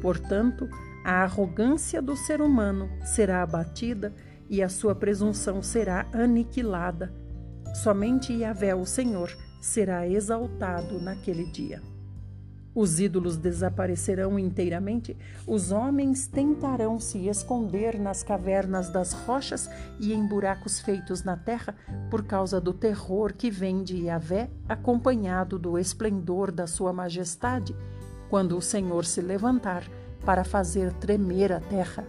Portanto, 0.00 0.68
a 1.04 1.24
arrogância 1.24 2.00
do 2.00 2.14
ser 2.14 2.40
humano 2.40 2.88
será 3.02 3.42
abatida 3.42 4.14
e 4.48 4.62
a 4.62 4.68
sua 4.68 4.94
presunção 4.94 5.62
será 5.62 6.06
aniquilada. 6.12 7.12
Somente 7.74 8.32
Yahvé, 8.32 8.74
o 8.74 8.84
Senhor, 8.84 9.36
será 9.60 10.06
exaltado 10.06 11.00
naquele 11.00 11.44
dia. 11.46 11.80
Os 12.74 12.98
ídolos 12.98 13.36
desaparecerão 13.36 14.38
inteiramente, 14.38 15.14
os 15.46 15.70
homens 15.70 16.26
tentarão 16.26 16.98
se 16.98 17.28
esconder 17.28 18.00
nas 18.00 18.22
cavernas 18.22 18.88
das 18.88 19.12
rochas 19.12 19.68
e 20.00 20.14
em 20.14 20.26
buracos 20.26 20.80
feitos 20.80 21.22
na 21.22 21.36
terra 21.36 21.74
por 22.10 22.24
causa 22.24 22.58
do 22.58 22.72
terror 22.72 23.34
que 23.34 23.50
vem 23.50 23.82
de 23.82 24.04
Yahvé, 24.04 24.48
acompanhado 24.66 25.58
do 25.58 25.78
esplendor 25.78 26.50
da 26.50 26.66
sua 26.66 26.94
majestade, 26.94 27.76
quando 28.30 28.56
o 28.56 28.62
Senhor 28.62 29.04
se 29.04 29.20
levantar 29.20 29.84
para 30.24 30.42
fazer 30.42 30.94
tremer 30.94 31.52
a 31.52 31.60
terra. 31.60 32.06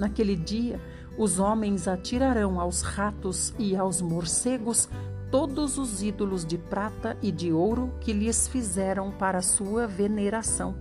Naquele 0.00 0.34
dia, 0.34 0.80
os 1.18 1.38
homens 1.38 1.86
atirarão 1.86 2.58
aos 2.58 2.80
ratos 2.80 3.52
e 3.58 3.76
aos 3.76 4.00
morcegos 4.00 4.88
todos 5.30 5.76
os 5.76 6.02
ídolos 6.02 6.42
de 6.42 6.56
prata 6.56 7.18
e 7.20 7.30
de 7.30 7.52
ouro 7.52 7.92
que 8.00 8.10
lhes 8.10 8.48
fizeram 8.48 9.12
para 9.12 9.42
sua 9.42 9.86
veneração, 9.86 10.74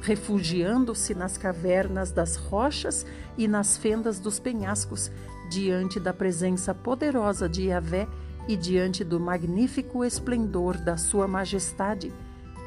refugiando-se 0.00 1.14
nas 1.14 1.38
cavernas 1.38 2.10
das 2.10 2.34
rochas 2.34 3.06
e 3.36 3.46
nas 3.46 3.76
fendas 3.76 4.18
dos 4.18 4.40
penhascos, 4.40 5.08
diante 5.48 6.00
da 6.00 6.12
presença 6.12 6.74
poderosa 6.74 7.48
de 7.48 7.68
Yahvé 7.68 8.08
e 8.48 8.56
diante 8.56 9.04
do 9.04 9.20
magnífico 9.20 10.04
esplendor 10.04 10.76
da 10.78 10.96
sua 10.96 11.28
majestade, 11.28 12.12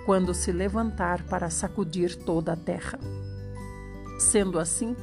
quando 0.06 0.34
se 0.34 0.54
levantar 0.54 1.22
para 1.24 1.50
sacudir 1.50 2.16
toda 2.16 2.54
a 2.54 2.56
terra. 2.56 2.98
Sendo 4.18 4.58
assim, 4.58 4.96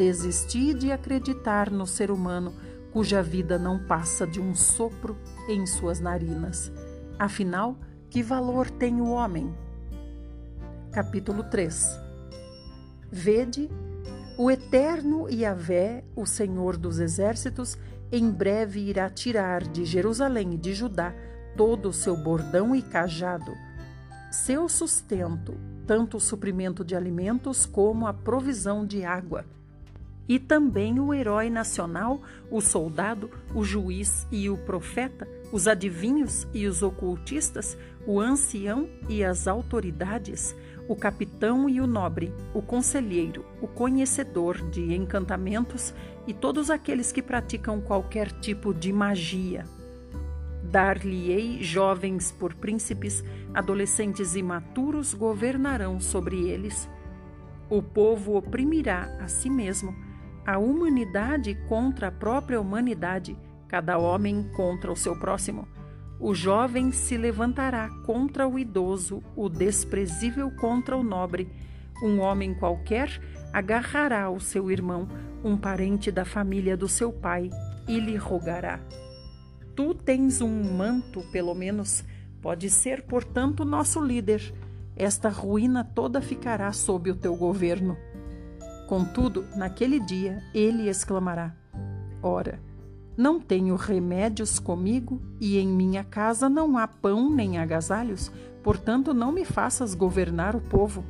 Desisti 0.00 0.72
de 0.72 0.90
acreditar 0.90 1.70
no 1.70 1.86
ser 1.86 2.10
humano 2.10 2.54
cuja 2.90 3.22
vida 3.22 3.58
não 3.58 3.78
passa 3.78 4.26
de 4.26 4.40
um 4.40 4.54
sopro 4.54 5.14
em 5.46 5.66
suas 5.66 6.00
narinas. 6.00 6.72
Afinal, 7.18 7.76
que 8.08 8.22
valor 8.22 8.70
tem 8.70 8.98
o 8.98 9.10
homem? 9.10 9.54
Capítulo 10.90 11.44
3 11.44 12.00
Vede, 13.12 13.68
o 14.38 14.50
eterno 14.50 15.28
Yahvé, 15.28 16.02
o 16.16 16.24
Senhor 16.24 16.78
dos 16.78 16.98
exércitos, 16.98 17.76
em 18.10 18.30
breve 18.30 18.80
irá 18.80 19.10
tirar 19.10 19.68
de 19.68 19.84
Jerusalém 19.84 20.54
e 20.54 20.56
de 20.56 20.72
Judá 20.72 21.14
todo 21.58 21.90
o 21.90 21.92
seu 21.92 22.16
bordão 22.16 22.74
e 22.74 22.80
cajado, 22.80 23.52
seu 24.32 24.66
sustento, 24.66 25.60
tanto 25.86 26.16
o 26.16 26.20
suprimento 26.20 26.82
de 26.82 26.96
alimentos 26.96 27.66
como 27.66 28.06
a 28.06 28.14
provisão 28.14 28.86
de 28.86 29.04
água 29.04 29.44
e 30.30 30.38
também 30.38 31.00
o 31.00 31.12
herói 31.12 31.50
nacional, 31.50 32.22
o 32.48 32.60
soldado, 32.60 33.28
o 33.52 33.64
juiz 33.64 34.28
e 34.30 34.48
o 34.48 34.56
profeta, 34.56 35.26
os 35.50 35.66
adivinhos 35.66 36.46
e 36.54 36.68
os 36.68 36.84
ocultistas, 36.84 37.76
o 38.06 38.20
ancião 38.20 38.88
e 39.08 39.24
as 39.24 39.48
autoridades, 39.48 40.54
o 40.86 40.94
capitão 40.94 41.68
e 41.68 41.80
o 41.80 41.86
nobre, 41.86 42.32
o 42.54 42.62
conselheiro, 42.62 43.44
o 43.60 43.66
conhecedor 43.66 44.70
de 44.70 44.94
encantamentos 44.94 45.92
e 46.28 46.32
todos 46.32 46.70
aqueles 46.70 47.10
que 47.10 47.22
praticam 47.22 47.80
qualquer 47.80 48.30
tipo 48.30 48.72
de 48.72 48.92
magia. 48.92 49.64
Dar-lhe-ei 50.62 51.60
jovens 51.60 52.30
por 52.30 52.54
príncipes, 52.54 53.24
adolescentes 53.52 54.36
imaturos 54.36 55.12
governarão 55.12 55.98
sobre 55.98 56.48
eles. 56.48 56.88
O 57.68 57.82
povo 57.82 58.36
oprimirá 58.36 59.18
a 59.20 59.26
si 59.26 59.50
mesmo 59.50 60.08
a 60.46 60.58
humanidade 60.58 61.54
contra 61.68 62.08
a 62.08 62.12
própria 62.12 62.60
humanidade, 62.60 63.36
cada 63.68 63.98
homem 63.98 64.50
contra 64.54 64.90
o 64.90 64.96
seu 64.96 65.18
próximo. 65.18 65.66
O 66.18 66.34
jovem 66.34 66.92
se 66.92 67.16
levantará 67.16 67.88
contra 68.04 68.46
o 68.46 68.58
idoso, 68.58 69.22
o 69.34 69.48
desprezível 69.48 70.50
contra 70.50 70.96
o 70.96 71.02
nobre. 71.02 71.50
Um 72.02 72.20
homem 72.20 72.52
qualquer 72.52 73.20
agarrará 73.52 74.28
o 74.30 74.38
seu 74.38 74.70
irmão, 74.70 75.08
um 75.42 75.56
parente 75.56 76.10
da 76.10 76.24
família 76.24 76.76
do 76.76 76.88
seu 76.88 77.10
pai, 77.10 77.48
e 77.88 77.98
lhe 77.98 78.16
rogará: 78.16 78.80
Tu 79.74 79.94
tens 79.94 80.42
um 80.42 80.76
manto, 80.76 81.22
pelo 81.32 81.54
menos, 81.54 82.04
pode 82.42 82.68
ser, 82.68 83.02
portanto, 83.02 83.64
nosso 83.64 83.98
líder. 83.98 84.52
Esta 84.94 85.30
ruína 85.30 85.82
toda 85.82 86.20
ficará 86.20 86.70
sob 86.72 87.10
o 87.10 87.16
teu 87.16 87.34
governo. 87.34 87.96
Contudo, 88.90 89.46
naquele 89.54 90.00
dia 90.00 90.42
ele 90.52 90.88
exclamará: 90.88 91.54
Ora, 92.20 92.60
não 93.16 93.38
tenho 93.38 93.76
remédios 93.76 94.58
comigo 94.58 95.22
e 95.40 95.58
em 95.58 95.68
minha 95.68 96.02
casa 96.02 96.48
não 96.48 96.76
há 96.76 96.88
pão 96.88 97.30
nem 97.30 97.56
agasalhos, 97.56 98.32
portanto 98.64 99.14
não 99.14 99.30
me 99.30 99.44
faças 99.44 99.94
governar 99.94 100.56
o 100.56 100.60
povo. 100.60 101.04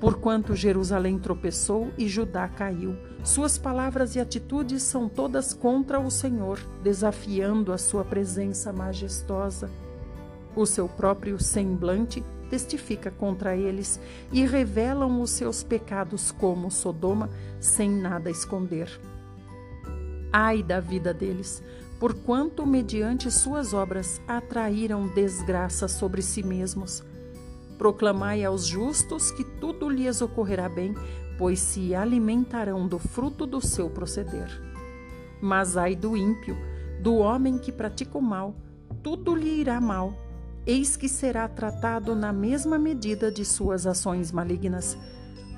Porquanto 0.00 0.56
Jerusalém 0.56 1.18
tropeçou 1.18 1.90
e 1.98 2.08
Judá 2.08 2.48
caiu, 2.48 2.96
suas 3.22 3.58
palavras 3.58 4.16
e 4.16 4.20
atitudes 4.20 4.82
são 4.82 5.06
todas 5.06 5.52
contra 5.52 6.00
o 6.00 6.10
Senhor, 6.10 6.58
desafiando 6.82 7.74
a 7.74 7.76
sua 7.76 8.06
presença 8.06 8.72
majestosa. 8.72 9.70
O 10.56 10.64
seu 10.64 10.88
próprio 10.88 11.38
semblante 11.38 12.24
testifica 12.50 13.10
contra 13.10 13.56
eles 13.56 14.00
e 14.32 14.44
revelam 14.44 15.20
os 15.20 15.30
seus 15.30 15.62
pecados 15.62 16.32
como 16.32 16.70
Sodoma, 16.70 17.30
sem 17.60 17.90
nada 17.90 18.30
esconder. 18.30 18.88
Ai 20.32 20.62
da 20.62 20.80
vida 20.80 21.14
deles, 21.14 21.62
porquanto, 21.98 22.66
mediante 22.66 23.30
suas 23.30 23.72
obras, 23.72 24.20
atraíram 24.26 25.08
desgraça 25.08 25.88
sobre 25.88 26.22
si 26.22 26.42
mesmos. 26.42 27.02
Proclamai 27.76 28.44
aos 28.44 28.66
justos 28.66 29.30
que 29.30 29.44
tudo 29.44 29.88
lhes 29.88 30.20
ocorrerá 30.20 30.68
bem, 30.68 30.94
pois 31.38 31.60
se 31.60 31.94
alimentarão 31.94 32.86
do 32.86 32.98
fruto 32.98 33.46
do 33.46 33.60
seu 33.60 33.88
proceder. 33.88 34.50
Mas 35.40 35.76
ai 35.76 35.94
do 35.94 36.16
ímpio, 36.16 36.56
do 37.00 37.16
homem 37.16 37.58
que 37.58 37.70
pratica 37.70 38.18
o 38.18 38.22
mal, 38.22 38.54
tudo 39.02 39.34
lhe 39.34 39.60
irá 39.60 39.80
mal. 39.80 40.12
Eis 40.68 40.96
que 40.96 41.08
será 41.08 41.48
tratado 41.48 42.14
na 42.14 42.32
mesma 42.32 42.78
medida 42.78 43.32
de 43.32 43.44
suas 43.44 43.88
ações 43.88 44.30
malignas 44.30 44.96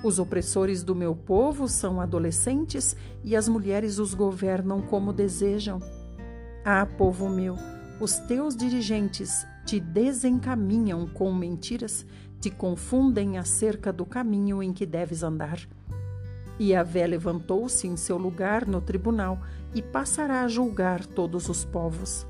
os 0.03 0.19
opressores 0.19 0.83
do 0.83 0.95
meu 0.95 1.15
povo 1.15 1.69
são 1.69 2.01
adolescentes 2.01 2.97
e 3.23 3.37
as 3.37 3.47
mulheres 3.49 3.99
os 3.99 4.15
governam 4.15 4.81
como 4.81 5.13
desejam. 5.13 5.79
Ah, 6.65 6.87
povo 6.87 7.29
meu, 7.29 7.57
os 8.01 8.19
teus 8.21 8.57
dirigentes 8.57 9.47
te 9.67 9.79
desencaminham 9.79 11.07
com 11.07 11.33
mentiras, 11.35 12.07
te 12.41 12.51
confundem 12.51 13.37
acerca 13.37 13.93
do 13.93 14.07
caminho 14.07 14.63
em 14.63 14.73
que 14.73 14.87
deves 14.87 15.23
andar. 15.23 15.61
E 16.59 16.75
Avé 16.75 17.07
levantou-se 17.07 17.87
em 17.87 17.97
seu 17.97 18.17
lugar 18.17 18.67
no 18.67 18.81
tribunal 18.81 19.39
e 19.75 19.83
passará 19.83 20.43
a 20.43 20.49
julgar 20.49 21.05
todos 21.05 21.51
os 21.51 21.63
povos. 21.63 22.27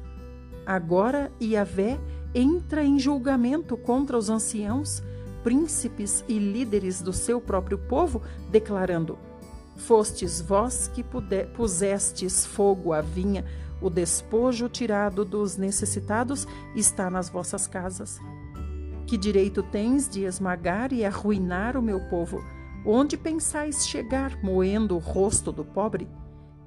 Agora 0.66 1.32
Iavé 1.40 1.98
entra 2.34 2.84
em 2.84 2.98
julgamento 2.98 3.76
contra 3.76 4.16
os 4.16 4.30
anciãos 4.30 5.02
príncipes 5.42 6.24
e 6.28 6.38
líderes 6.38 7.00
do 7.00 7.12
seu 7.12 7.40
próprio 7.40 7.78
povo, 7.78 8.22
declarando: 8.50 9.18
Fostes 9.76 10.40
vós 10.40 10.88
que 10.88 11.04
pusestes 11.54 12.44
fogo 12.44 12.92
à 12.92 13.00
vinha, 13.00 13.44
o 13.80 13.88
despojo 13.88 14.68
tirado 14.68 15.24
dos 15.24 15.56
necessitados 15.56 16.46
está 16.74 17.08
nas 17.10 17.28
vossas 17.30 17.66
casas. 17.66 18.18
Que 19.06 19.16
direito 19.16 19.62
tens 19.62 20.08
de 20.08 20.24
esmagar 20.24 20.92
e 20.92 21.04
arruinar 21.04 21.76
o 21.76 21.82
meu 21.82 22.00
povo? 22.08 22.44
Onde 22.84 23.16
pensais 23.16 23.86
chegar, 23.86 24.38
moendo 24.42 24.94
o 24.94 24.98
rosto 24.98 25.50
do 25.50 25.64
pobre? 25.64 26.06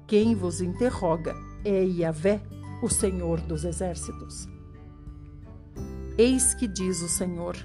Quem 0.06 0.34
vos 0.34 0.60
interroga 0.60 1.34
é 1.64 1.82
Yahvé, 1.82 2.42
o 2.82 2.88
Senhor 2.88 3.40
dos 3.40 3.64
exércitos. 3.64 4.48
Eis 6.16 6.54
que 6.54 6.66
diz 6.66 7.02
o 7.02 7.08
Senhor: 7.08 7.56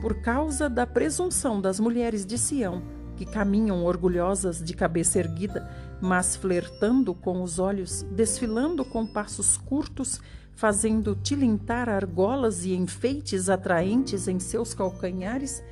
por 0.00 0.20
causa 0.20 0.68
da 0.68 0.86
presunção 0.86 1.60
das 1.60 1.78
mulheres 1.78 2.26
de 2.26 2.36
Sião, 2.36 2.82
que 3.16 3.24
caminham 3.24 3.84
orgulhosas 3.84 4.62
de 4.62 4.74
cabeça 4.74 5.18
erguida, 5.18 5.68
mas 6.00 6.36
flertando 6.36 7.14
com 7.14 7.42
os 7.42 7.58
olhos, 7.58 8.02
desfilando 8.10 8.84
com 8.84 9.06
passos 9.06 9.56
curtos, 9.56 10.20
fazendo 10.52 11.14
tilintar 11.16 11.88
argolas 11.88 12.64
e 12.64 12.74
enfeites 12.74 13.48
atraentes 13.48 14.28
em 14.28 14.38
seus 14.38 14.74
calcanhares, 14.74 15.62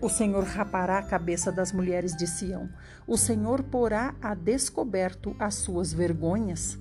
o 0.00 0.08
Senhor 0.08 0.44
rapará 0.44 0.98
a 0.98 1.02
cabeça 1.02 1.50
das 1.50 1.72
mulheres 1.72 2.16
de 2.16 2.26
Sião. 2.26 2.68
O 3.06 3.16
Senhor 3.16 3.62
porá 3.62 4.14
a 4.20 4.34
descoberto 4.34 5.34
as 5.38 5.54
suas 5.54 5.92
vergonhas. 5.92 6.78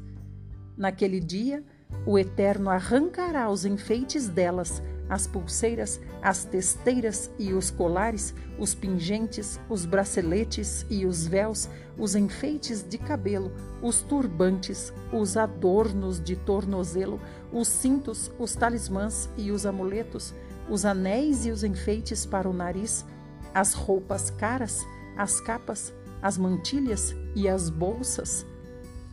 Naquele 0.75 1.19
dia, 1.19 1.63
o 2.05 2.17
Eterno 2.17 2.69
arrancará 2.69 3.49
os 3.49 3.65
enfeites 3.65 4.27
delas, 4.27 4.81
as 5.09 5.27
pulseiras, 5.27 5.99
as 6.21 6.43
testeiras 6.45 7.29
e 7.37 7.53
os 7.53 7.69
colares, 7.69 8.33
os 8.57 8.73
pingentes, 8.73 9.59
os 9.69 9.85
braceletes 9.85 10.85
e 10.89 11.05
os 11.05 11.27
véus, 11.27 11.69
os 11.97 12.15
enfeites 12.15 12.83
de 12.83 12.97
cabelo, 12.97 13.51
os 13.81 14.01
turbantes, 14.01 14.91
os 15.11 15.37
adornos 15.37 16.19
de 16.19 16.35
tornozelo, 16.35 17.19
os 17.51 17.67
cintos, 17.67 18.31
os 18.39 18.55
talismãs 18.55 19.29
e 19.37 19.51
os 19.51 19.65
amuletos, 19.65 20.33
os 20.69 20.85
anéis 20.85 21.45
e 21.45 21.51
os 21.51 21.63
enfeites 21.63 22.25
para 22.25 22.49
o 22.49 22.53
nariz, 22.53 23.05
as 23.53 23.73
roupas 23.73 24.29
caras, 24.31 24.79
as 25.15 25.39
capas, 25.39 25.93
as 26.21 26.37
mantilhas 26.37 27.13
e 27.35 27.47
as 27.47 27.69
bolsas, 27.69 28.45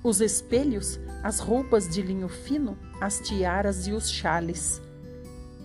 os 0.02 0.20
espelhos, 0.20 0.98
as 1.22 1.40
roupas 1.40 1.88
de 1.88 2.02
linho 2.02 2.28
fino, 2.28 2.76
as 3.00 3.20
tiaras 3.20 3.86
e 3.86 3.92
os 3.92 4.10
chales 4.10 4.80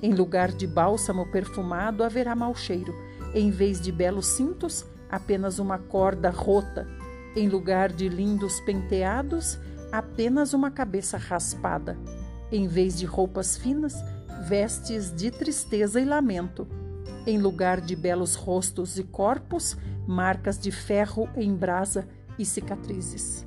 em 0.06 0.14
lugar 0.14 0.52
de 0.52 0.68
bálsamo 0.68 1.26
perfumado 1.26 2.04
haverá 2.04 2.36
mau 2.36 2.54
cheiro. 2.54 2.94
Em 3.34 3.50
vez 3.50 3.82
de 3.82 3.92
belos 3.92 4.28
cintos, 4.28 4.86
apenas 5.10 5.58
uma 5.58 5.80
corda 5.80 6.30
rota. 6.30 6.88
Em 7.36 7.50
lugar 7.50 7.92
de 7.92 8.08
lindos 8.08 8.60
penteados, 8.60 9.58
apenas 9.92 10.54
uma 10.54 10.70
cabeça 10.70 11.18
raspada. 11.18 11.98
Em 12.52 12.68
vez 12.68 12.98
de 12.98 13.06
roupas 13.06 13.58
finas, 13.58 13.96
vestes 14.48 15.12
de 15.12 15.32
tristeza 15.32 16.00
e 16.00 16.06
lamento. 16.06 16.68
Em 17.26 17.40
lugar 17.40 17.82
de 17.82 17.96
belos 17.96 18.36
rostos 18.36 19.00
e 19.00 19.04
corpos, 19.04 19.76
marcas 20.06 20.60
de 20.60 20.72
ferro 20.72 21.28
em 21.36 21.52
brasa 21.56 22.08
e 22.38 22.46
cicatrizes. 22.46 23.44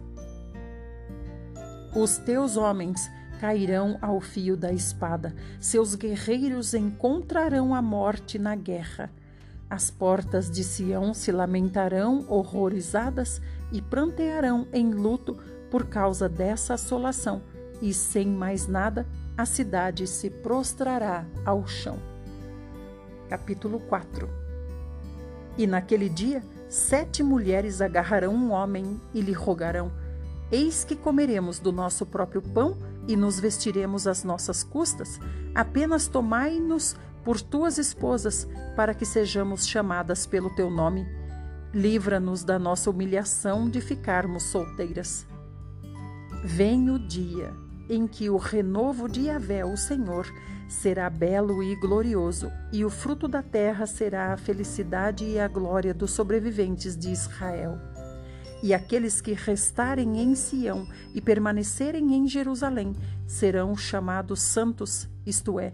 Os 1.94 2.18
teus 2.18 2.56
homens 2.56 3.10
cairão 3.40 3.98
ao 4.02 4.20
fio 4.20 4.56
da 4.56 4.72
espada, 4.72 5.34
seus 5.58 5.94
guerreiros 5.94 6.74
encontrarão 6.74 7.74
a 7.74 7.80
morte 7.80 8.38
na 8.38 8.54
guerra. 8.54 9.10
As 9.70 9.90
portas 9.90 10.50
de 10.50 10.62
Sião 10.64 11.14
se 11.14 11.32
lamentarão 11.32 12.26
horrorizadas 12.28 13.40
e 13.72 13.80
prantearão 13.80 14.66
em 14.72 14.92
luto 14.92 15.38
por 15.70 15.86
causa 15.86 16.28
dessa 16.28 16.74
assolação, 16.74 17.42
e 17.80 17.92
sem 17.94 18.26
mais 18.26 18.66
nada, 18.66 19.06
a 19.36 19.46
cidade 19.46 20.06
se 20.06 20.28
prostrará 20.28 21.24
ao 21.44 21.66
chão. 21.66 21.98
Capítulo 23.28 23.78
4 23.80 24.28
E 25.56 25.66
naquele 25.66 26.08
dia, 26.08 26.42
sete 26.68 27.22
mulheres 27.22 27.80
agarrarão 27.80 28.34
um 28.34 28.50
homem 28.50 29.00
e 29.14 29.20
lhe 29.20 29.32
rogarão: 29.32 29.92
Eis 30.50 30.84
que 30.84 30.96
comeremos 30.96 31.58
do 31.58 31.70
nosso 31.70 32.06
próprio 32.06 32.40
pão 32.40 32.76
e 33.06 33.16
nos 33.16 33.38
vestiremos 33.38 34.06
às 34.06 34.24
nossas 34.24 34.62
custas, 34.62 35.20
apenas 35.54 36.08
tomai-nos 36.08 36.96
por 37.24 37.40
tuas 37.40 37.78
esposas, 37.78 38.48
para 38.74 38.94
que 38.94 39.04
sejamos 39.04 39.66
chamadas 39.66 40.26
pelo 40.26 40.48
teu 40.54 40.70
nome. 40.70 41.06
Livra-nos 41.74 42.44
da 42.44 42.58
nossa 42.58 42.88
humilhação 42.90 43.68
de 43.68 43.80
ficarmos 43.80 44.44
solteiras. 44.44 45.26
Vem 46.42 46.88
o 46.90 46.98
dia 46.98 47.52
em 47.88 48.06
que 48.06 48.28
o 48.28 48.36
renovo 48.36 49.08
de 49.08 49.22
Yahvé, 49.22 49.64
o 49.64 49.76
Senhor, 49.76 50.26
será 50.68 51.08
belo 51.08 51.62
e 51.62 51.74
glorioso, 51.76 52.50
e 52.72 52.84
o 52.84 52.90
fruto 52.90 53.26
da 53.26 53.42
terra 53.42 53.86
será 53.86 54.32
a 54.34 54.36
felicidade 54.36 55.24
e 55.24 55.40
a 55.40 55.48
glória 55.48 55.94
dos 55.94 56.10
sobreviventes 56.10 56.96
de 56.96 57.10
Israel. 57.10 57.78
E 58.62 58.74
aqueles 58.74 59.20
que 59.20 59.32
restarem 59.34 60.20
em 60.20 60.34
Sião 60.34 60.86
e 61.14 61.20
permanecerem 61.20 62.14
em 62.14 62.26
Jerusalém 62.26 62.94
serão 63.26 63.76
chamados 63.76 64.40
santos, 64.42 65.08
isto 65.24 65.60
é, 65.60 65.70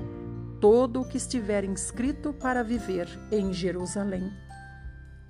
todo 0.61 1.01
o 1.01 1.09
que 1.09 1.17
estiver 1.17 1.65
inscrito 1.65 2.33
para 2.33 2.63
viver 2.63 3.09
em 3.31 3.53
Jerusalém. 3.53 4.31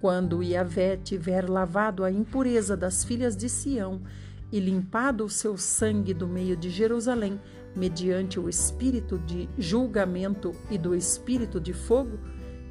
Quando 0.00 0.42
Yahvé 0.42 0.96
tiver 0.96 1.48
lavado 1.48 2.04
a 2.04 2.10
impureza 2.10 2.76
das 2.76 3.04
filhas 3.04 3.36
de 3.36 3.48
Sião 3.48 4.02
e 4.52 4.60
limpado 4.60 5.24
o 5.24 5.30
seu 5.30 5.56
sangue 5.56 6.12
do 6.12 6.28
meio 6.28 6.56
de 6.56 6.70
Jerusalém, 6.70 7.40
mediante 7.74 8.38
o 8.38 8.48
espírito 8.48 9.18
de 9.18 9.48
julgamento 9.58 10.54
e 10.70 10.76
do 10.76 10.94
espírito 10.94 11.60
de 11.60 11.72
fogo, 11.72 12.18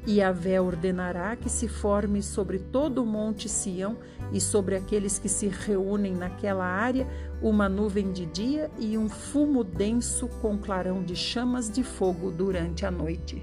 e 0.06 0.18
Yahvé 0.18 0.60
ordenará 0.60 1.34
que 1.34 1.48
se 1.48 1.66
forme 1.66 2.22
sobre 2.22 2.58
todo 2.58 3.02
o 3.02 3.06
monte 3.06 3.48
Sião 3.48 3.96
e 4.32 4.40
sobre 4.40 4.76
aqueles 4.76 5.18
que 5.18 5.28
se 5.28 5.48
reúnem 5.48 6.14
naquela 6.14 6.66
área 6.66 7.06
uma 7.40 7.68
nuvem 7.68 8.12
de 8.12 8.26
dia 8.26 8.70
e 8.78 8.98
um 8.98 9.08
fumo 9.08 9.64
denso 9.64 10.28
com 10.42 10.58
clarão 10.58 11.02
de 11.02 11.16
chamas 11.16 11.70
de 11.70 11.82
fogo 11.82 12.30
durante 12.30 12.84
a 12.84 12.90
noite. 12.90 13.42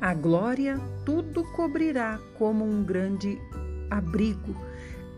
A 0.00 0.14
glória 0.14 0.80
tudo 1.04 1.44
cobrirá 1.52 2.18
como 2.38 2.64
um 2.64 2.82
grande 2.82 3.38
abrigo 3.90 4.54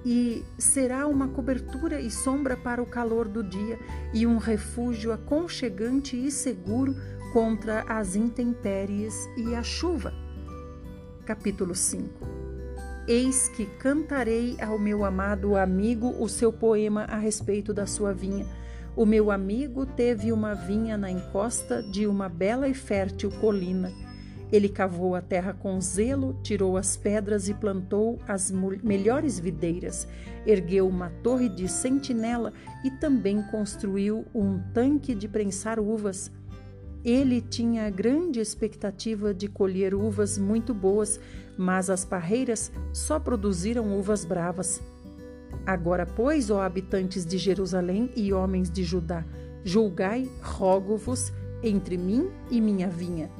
e 0.04 0.44
será 0.58 1.06
uma 1.06 1.28
cobertura 1.28 2.00
e 2.00 2.10
sombra 2.10 2.56
para 2.56 2.82
o 2.82 2.86
calor 2.86 3.28
do 3.28 3.44
dia 3.44 3.78
e 4.12 4.26
um 4.26 4.38
refúgio 4.38 5.12
aconchegante 5.12 6.16
e 6.16 6.30
seguro 6.30 6.96
contra 7.32 7.82
as 7.82 8.16
intempéries 8.16 9.14
e 9.36 9.54
a 9.54 9.62
chuva. 9.62 10.21
Capítulo 11.24 11.74
5. 11.74 12.08
Eis 13.06 13.48
que 13.48 13.66
cantarei 13.66 14.56
ao 14.60 14.78
meu 14.78 15.04
amado 15.04 15.56
amigo 15.56 16.14
o 16.18 16.28
seu 16.28 16.52
poema 16.52 17.04
a 17.04 17.16
respeito 17.16 17.72
da 17.72 17.86
sua 17.86 18.12
vinha. 18.12 18.46
O 18.94 19.06
meu 19.06 19.30
amigo 19.30 19.86
teve 19.86 20.32
uma 20.32 20.54
vinha 20.54 20.96
na 20.96 21.10
encosta 21.10 21.82
de 21.82 22.06
uma 22.06 22.28
bela 22.28 22.68
e 22.68 22.74
fértil 22.74 23.30
colina. 23.40 23.92
Ele 24.52 24.68
cavou 24.68 25.14
a 25.14 25.22
terra 25.22 25.54
com 25.54 25.80
zelo, 25.80 26.38
tirou 26.42 26.76
as 26.76 26.94
pedras 26.94 27.48
e 27.48 27.54
plantou 27.54 28.20
as 28.28 28.50
melhores 28.50 29.38
videiras, 29.38 30.06
ergueu 30.44 30.86
uma 30.86 31.08
torre 31.22 31.48
de 31.48 31.66
sentinela 31.68 32.52
e 32.84 32.90
também 32.90 33.42
construiu 33.50 34.26
um 34.34 34.60
tanque 34.74 35.14
de 35.14 35.26
prensar 35.26 35.80
uvas. 35.80 36.30
Ele 37.04 37.40
tinha 37.40 37.90
grande 37.90 38.40
expectativa 38.40 39.34
de 39.34 39.48
colher 39.48 39.94
uvas 39.94 40.38
muito 40.38 40.72
boas, 40.72 41.18
mas 41.56 41.90
as 41.90 42.04
parreiras 42.04 42.70
só 42.92 43.18
produziram 43.18 43.98
uvas 43.98 44.24
bravas. 44.24 44.80
Agora, 45.66 46.06
pois, 46.06 46.50
ó 46.50 46.60
habitantes 46.60 47.26
de 47.26 47.38
Jerusalém 47.38 48.10
e 48.16 48.32
homens 48.32 48.70
de 48.70 48.84
Judá, 48.84 49.24
julgai, 49.64 50.28
rogo-vos, 50.42 51.32
entre 51.62 51.96
mim 51.96 52.28
e 52.50 52.60
minha 52.60 52.88
vinha 52.88 53.30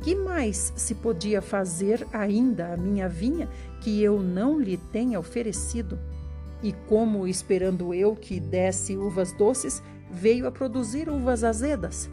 que 0.00 0.14
mais 0.14 0.72
se 0.76 0.94
podia 0.94 1.42
fazer 1.42 2.06
ainda 2.12 2.72
a 2.72 2.76
minha 2.76 3.08
vinha 3.08 3.48
que 3.80 4.02
eu 4.02 4.22
não 4.22 4.58
lhe 4.58 4.76
tenha 4.76 5.18
oferecido? 5.18 5.98
E 6.62 6.72
como, 6.88 7.26
esperando 7.26 7.92
eu 7.94 8.14
que 8.14 8.40
desse 8.40 8.96
uvas 8.96 9.32
doces, 9.32 9.82
veio 10.10 10.46
a 10.46 10.52
produzir 10.52 11.08
uvas 11.08 11.44
azedas? 11.44 12.08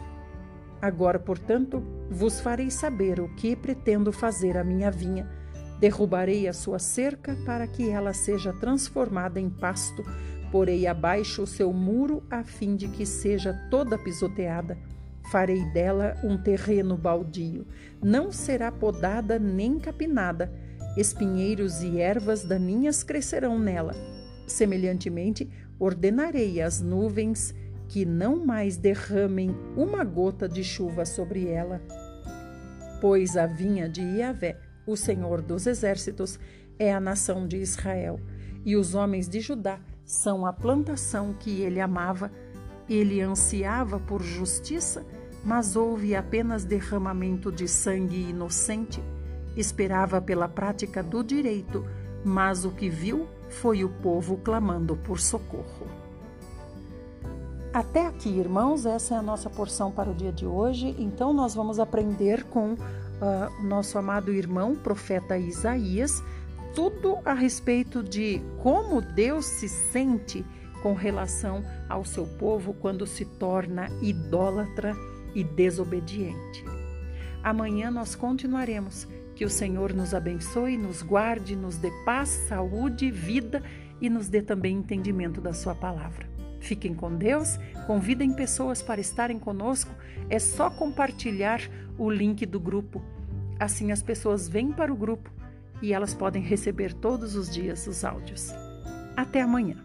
Agora, 0.85 1.17
portanto, 1.17 1.81
vos 2.11 2.39
farei 2.39 2.69
saber 2.69 3.19
o 3.19 3.33
que 3.35 3.55
pretendo 3.55 4.11
fazer 4.11 4.57
à 4.57 4.63
minha 4.63 4.91
vinha. 4.91 5.27
Derrubarei 5.79 6.47
a 6.47 6.53
sua 6.53 6.77
cerca 6.77 7.35
para 7.45 7.65
que 7.65 7.89
ela 7.89 8.13
seja 8.13 8.53
transformada 8.53 9.39
em 9.39 9.49
pasto, 9.49 10.03
porei 10.51 10.85
abaixo 10.85 11.41
o 11.41 11.47
seu 11.47 11.73
muro 11.73 12.23
a 12.29 12.43
fim 12.43 12.75
de 12.75 12.87
que 12.87 13.05
seja 13.05 13.53
toda 13.71 13.97
pisoteada 13.97 14.77
Farei 15.31 15.63
dela 15.71 16.15
um 16.23 16.37
terreno 16.37 16.95
baldio. 16.95 17.65
Não 18.01 18.31
será 18.31 18.71
podada 18.71 19.39
nem 19.39 19.79
capinada. 19.79 20.53
Espinheiros 20.95 21.81
e 21.81 21.99
ervas 21.99 22.43
daninhas 22.43 23.03
crescerão 23.03 23.57
nela. 23.57 23.95
Semelhantemente, 24.47 25.49
ordenarei 25.79 26.61
às 26.61 26.79
nuvens 26.79 27.53
que 27.95 28.03
não 28.03 28.45
mais 28.45 28.75
derramem 28.75 29.55
uma 29.73 30.03
gota 30.03 30.49
de 30.49 30.65
chuva 30.65 31.05
sobre 31.05 31.47
ela. 31.47 31.81
Pois 32.99 33.37
a 33.37 33.45
vinha 33.47 33.87
de 33.87 34.01
Iavé, 34.01 34.59
o 34.85 34.97
Senhor 34.97 35.41
dos 35.41 35.65
Exércitos, 35.65 36.37
é 36.77 36.93
a 36.93 36.99
nação 36.99 37.47
de 37.47 37.55
Israel, 37.55 38.19
e 38.65 38.75
os 38.75 38.95
homens 38.95 39.29
de 39.29 39.39
Judá 39.39 39.79
são 40.03 40.45
a 40.45 40.51
plantação 40.51 41.33
que 41.39 41.61
ele 41.61 41.79
amava 41.79 42.29
ele 42.89 43.21
ansiava 43.21 43.97
por 43.97 44.21
justiça, 44.21 45.05
mas 45.41 45.77
houve 45.77 46.17
apenas 46.17 46.65
derramamento 46.65 47.49
de 47.49 47.65
sangue 47.65 48.29
inocente. 48.29 49.01
Esperava 49.55 50.21
pela 50.21 50.49
prática 50.49 51.01
do 51.01 51.23
direito, 51.23 51.85
mas 52.25 52.65
o 52.65 52.71
que 52.71 52.89
viu 52.89 53.25
foi 53.47 53.85
o 53.85 53.89
povo 53.89 54.35
clamando 54.35 54.97
por 54.97 55.17
socorro. 55.17 55.94
Até 57.75 58.07
aqui, 58.07 58.29
irmãos, 58.29 58.85
essa 58.85 59.15
é 59.15 59.17
a 59.17 59.21
nossa 59.21 59.49
porção 59.49 59.91
para 59.91 60.09
o 60.09 60.13
dia 60.13 60.31
de 60.31 60.45
hoje. 60.45 60.95
Então, 60.97 61.33
nós 61.33 61.53
vamos 61.53 61.77
aprender 61.77 62.45
com 62.45 62.71
uh, 62.71 62.77
o 63.59 63.63
nosso 63.63 63.97
amado 63.97 64.31
irmão, 64.31 64.77
profeta 64.77 65.37
Isaías, 65.37 66.23
tudo 66.73 67.17
a 67.25 67.33
respeito 67.33 68.01
de 68.01 68.41
como 68.63 69.01
Deus 69.01 69.45
se 69.45 69.67
sente 69.67 70.45
com 70.81 70.93
relação 70.93 71.65
ao 71.89 72.05
seu 72.05 72.25
povo 72.25 72.73
quando 72.75 73.05
se 73.05 73.25
torna 73.25 73.89
idólatra 74.01 74.95
e 75.35 75.43
desobediente. 75.43 76.63
Amanhã 77.43 77.91
nós 77.91 78.15
continuaremos. 78.15 79.05
Que 79.35 79.43
o 79.43 79.49
Senhor 79.49 79.91
nos 79.91 80.13
abençoe, 80.13 80.77
nos 80.77 81.01
guarde, 81.01 81.57
nos 81.57 81.75
dê 81.75 81.91
paz, 82.05 82.29
saúde, 82.47 83.11
vida 83.11 83.61
e 83.99 84.09
nos 84.09 84.29
dê 84.29 84.41
também 84.41 84.77
entendimento 84.77 85.41
da 85.41 85.53
Sua 85.53 85.75
palavra. 85.75 86.34
Fiquem 86.65 86.95
com 86.95 87.15
Deus, 87.15 87.59
convidem 87.85 88.33
pessoas 88.33 88.81
para 88.81 88.99
estarem 88.99 89.37
conosco. 89.37 89.91
É 90.31 90.39
só 90.39 90.67
compartilhar 90.67 91.61
o 91.95 92.09
link 92.09 92.43
do 92.43 92.59
grupo. 92.59 93.03
Assim 93.59 93.91
as 93.91 94.01
pessoas 94.01 94.49
vêm 94.49 94.71
para 94.71 94.91
o 94.91 94.95
grupo 94.95 95.29
e 95.79 95.93
elas 95.93 96.15
podem 96.15 96.41
receber 96.41 96.91
todos 96.91 97.35
os 97.35 97.53
dias 97.53 97.85
os 97.85 98.03
áudios. 98.03 98.51
Até 99.15 99.41
amanhã. 99.43 99.77